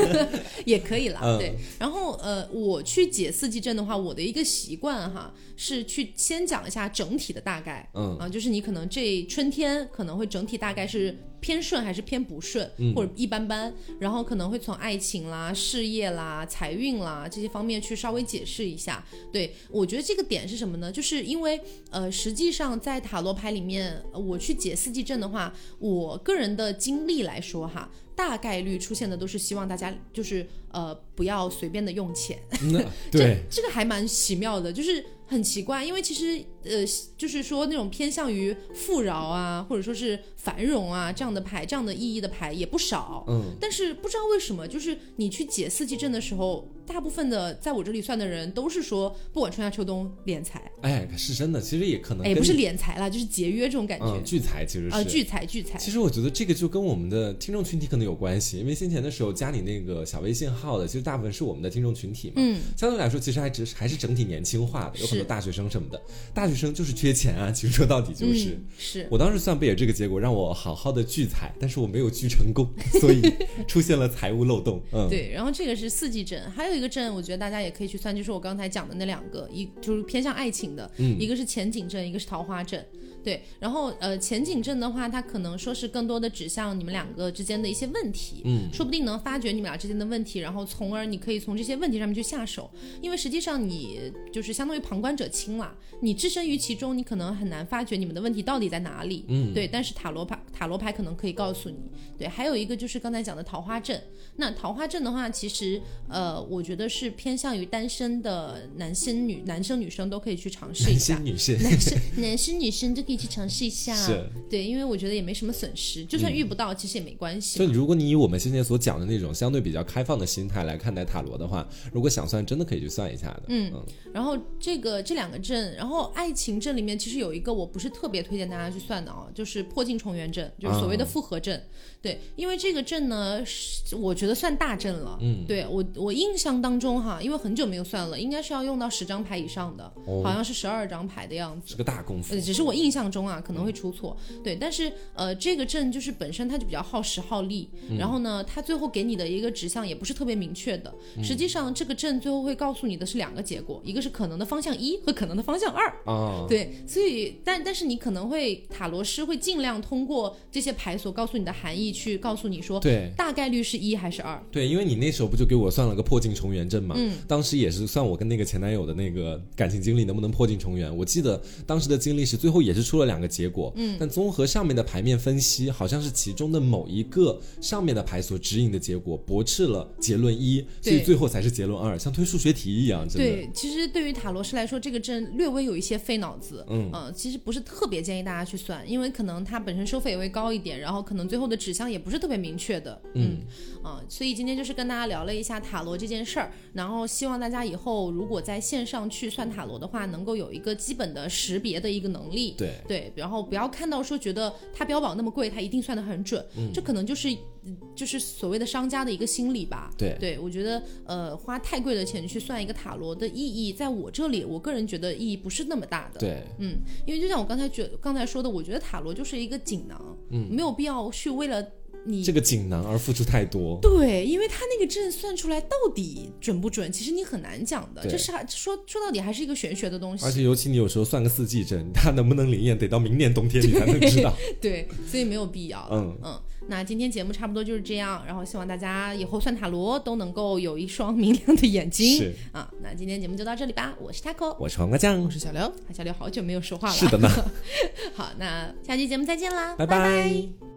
[0.64, 1.20] 也可以啦。
[1.22, 7.86] 嗯对，然后呃，我去解四季阵的话，我的一个习惯哈是去先讲一下整体的大概。
[7.92, 13.70] 嗯啊，就是你可能这春天可能会整体大概是偏顺还是偏不顺，嗯或者一般般，
[14.01, 18.86] 然后可能会从爱情啦、事业啦、财运啦这些方面去稍微解释一下。
[18.87, 20.93] 下对我觉得这个点是什么呢？
[20.93, 21.61] 就是因为
[21.91, 27.91] 呃，实际上在塔罗牌里面，我去解四季阵的话，我个人的经历来说哈。
[28.16, 32.38] 大概率出现的都是希望大家就是呃不要随便的用钱，
[32.72, 36.84] 那 对，这个还蛮奇妙的，就是很奇怪，因为其实呃，
[37.16, 43.24] 就是说那种偏向于富饶啊，或者说是繁荣啊这样的牌，这样的意义的牌也不少。
[43.28, 54.06] 嗯，但是不知道为什么，就是你去解四季阵的时候，大部分的在我这里算的人都是说，不管春夏秋冬敛财，哎，是真的，其实也可能哎，也不是敛财啦，就是节约这种感觉。
[54.06, 54.96] 嗯聚财，其实是。
[54.96, 62.34] 啊，聚财聚财，其实我觉得这个就跟我们的听众群体可能有关系，因为先前的时候加你那个小微信号的，其实大部分是我们的听众群体嘛。
[62.36, 66.00] 嗯，相对来说，其实还只是还是整体年轻化的，有很多大学生什么的。
[66.32, 68.50] 大学生就是缺钱啊，其实说到底就是。
[68.50, 72.68] 嗯、是我当时算不也这个结果，让我好好的聚财，但是我没有聚成功，
[73.00, 73.20] 所以
[73.66, 74.80] 出现了财务漏洞。
[74.92, 82.86] 嗯，对，然后这个是四季镇，还有一个镇，我觉得大家也可以去算，就是我刚才讲的那两个，一就是偏向爱情的，嗯一个是前景镇，一个是桃花阵。
[83.26, 92.70] 对，然后呃前景阵的话，它可能说是更多的指向你们两个之间的一些问题，嗯，说不定能发掘你们俩之间的问题，然后从而你可以从这些问题上面去下手，
[93.02, 99.52] 因为实际上你就是相当于旁观者清了，你置身于其中，你可能很难发觉你们的问题到底在哪里，嗯。
[99.52, 101.76] 对，但是塔罗牌塔罗牌可能可以告诉你，
[102.16, 104.00] 对，还有一个就是刚才讲的桃花阵，
[104.36, 111.18] 那桃花阵的话，其实呃，我觉得是偏向于单身的男生女男生女生都可以去尝试一男下。
[111.24, 117.66] 女性男生、男生、女生都可以去尝试一下，是对，因为我觉得也没什么损失，就算遇不到，其实也没关系嘛。
[117.66, 123.42] 就如果你以我们现在所讲的那种相对比较开放的心态来看待塔罗的话，如果想算，真的可以去算一下的。
[123.48, 123.72] 嗯
[124.12, 131.62] 然后这个这两个阵，然后爱情阵里面其实有一个我不是特别推荐大家去算的哦，就是破镜重圆阵，就是所谓的复合阵。
[132.00, 135.18] 对，因为这个阵呢，是我觉得算大阵了。
[135.20, 141.70] 嗯，对我我印象当中哈，因为很久没有算了，应该是要用到十张牌以上的，哦好像是十二张牌的样子。
[141.70, 142.40] 是个大功夫呃，。
[142.40, 144.16] 只是我印象中啊，可能会出错。
[144.42, 150.92] 对，但是呃，这个证就是本身它就比较耗时耗力，然后呢，它最后给你的一个指向也不是特别明确的。
[151.22, 155.86] 实际上，这个证最后会告诉你的是两个结果，一个是可能的方向一和可能的方向二。
[156.04, 164.42] 啊，对，所以但但是你可能会塔罗师会尽量通过这些牌所告诉你的含义去告诉你说，对大概率是一还是二。
[164.50, 166.94] 对，因为你那时候不就给我算了个破镜重圆证嘛？
[166.98, 170.94] 嗯，当时也是算我跟那个前男友的那个感情经历能不能破镜重圆。
[170.96, 183.24] 我记得当时的经历是最后也是出了两个结果，嗯，但综合上面的牌面分析，好像是其中的某一个上面的牌所指引的结果驳斥了结论一，所以最后才是结论二，像推数学题一样，真的。
[183.24, 186.90] 对，其实对于塔罗师来说，这个阵略微有一些费脑子，嗯。
[186.92, 193.38] 呃，其实不是特别建议大家去算，因为可能它本身收费也会高一点，然后可能最后的指向也不是特别明确的，嗯，
[193.82, 207.28] 啊、所以今天就是跟大家聊了一下塔罗这件事儿，然后希望大家以后如果在线上去算塔罗的话，能够有一个基本的识别的一个能力，对对，然后不要看到说觉得它标榜那么贵，它一定算得很准，这可能就是
[207.64, 209.90] 嗯就是所谓的商家的一个心理吧。
[209.96, 210.16] 对。
[210.18, 216.42] 对，我觉得呃花太贵的钱去算一个塔罗的意义，在我这里，我个人觉得意义不是那么大的。，对。
[216.58, 221.62] 嗯，因为就像我刚才觉刚才说的，我觉得塔罗就是一个锦囊，嗯，没有必要去为了
[222.07, 223.78] 你这个锦囊而付出太多。
[223.82, 230.24] 对，因为他那个阵算出来到底准不准，其实你很难讲的，对这是说说到底还是一个玄学的东西。
[230.24, 234.32] 而且尤其你有时候算个四季阵，它能不能灵验，得到明年冬天你才能知道。
[234.61, 235.86] 对，所以没有必要。
[235.90, 242.18] 嗯嗯，那今天节目差不多就是这样，然后希望大家以后算塔罗都能够有一双明亮的眼睛。
[242.18, 245.72] 是啊，那今天节目就到这里吧，我是 taco，我是黄瓜酱我，是小刘。
[245.92, 246.94] 小刘好久没有说话了。
[246.94, 247.28] 是的呢，
[248.14, 250.75] 好，那下期节目再见啦，拜拜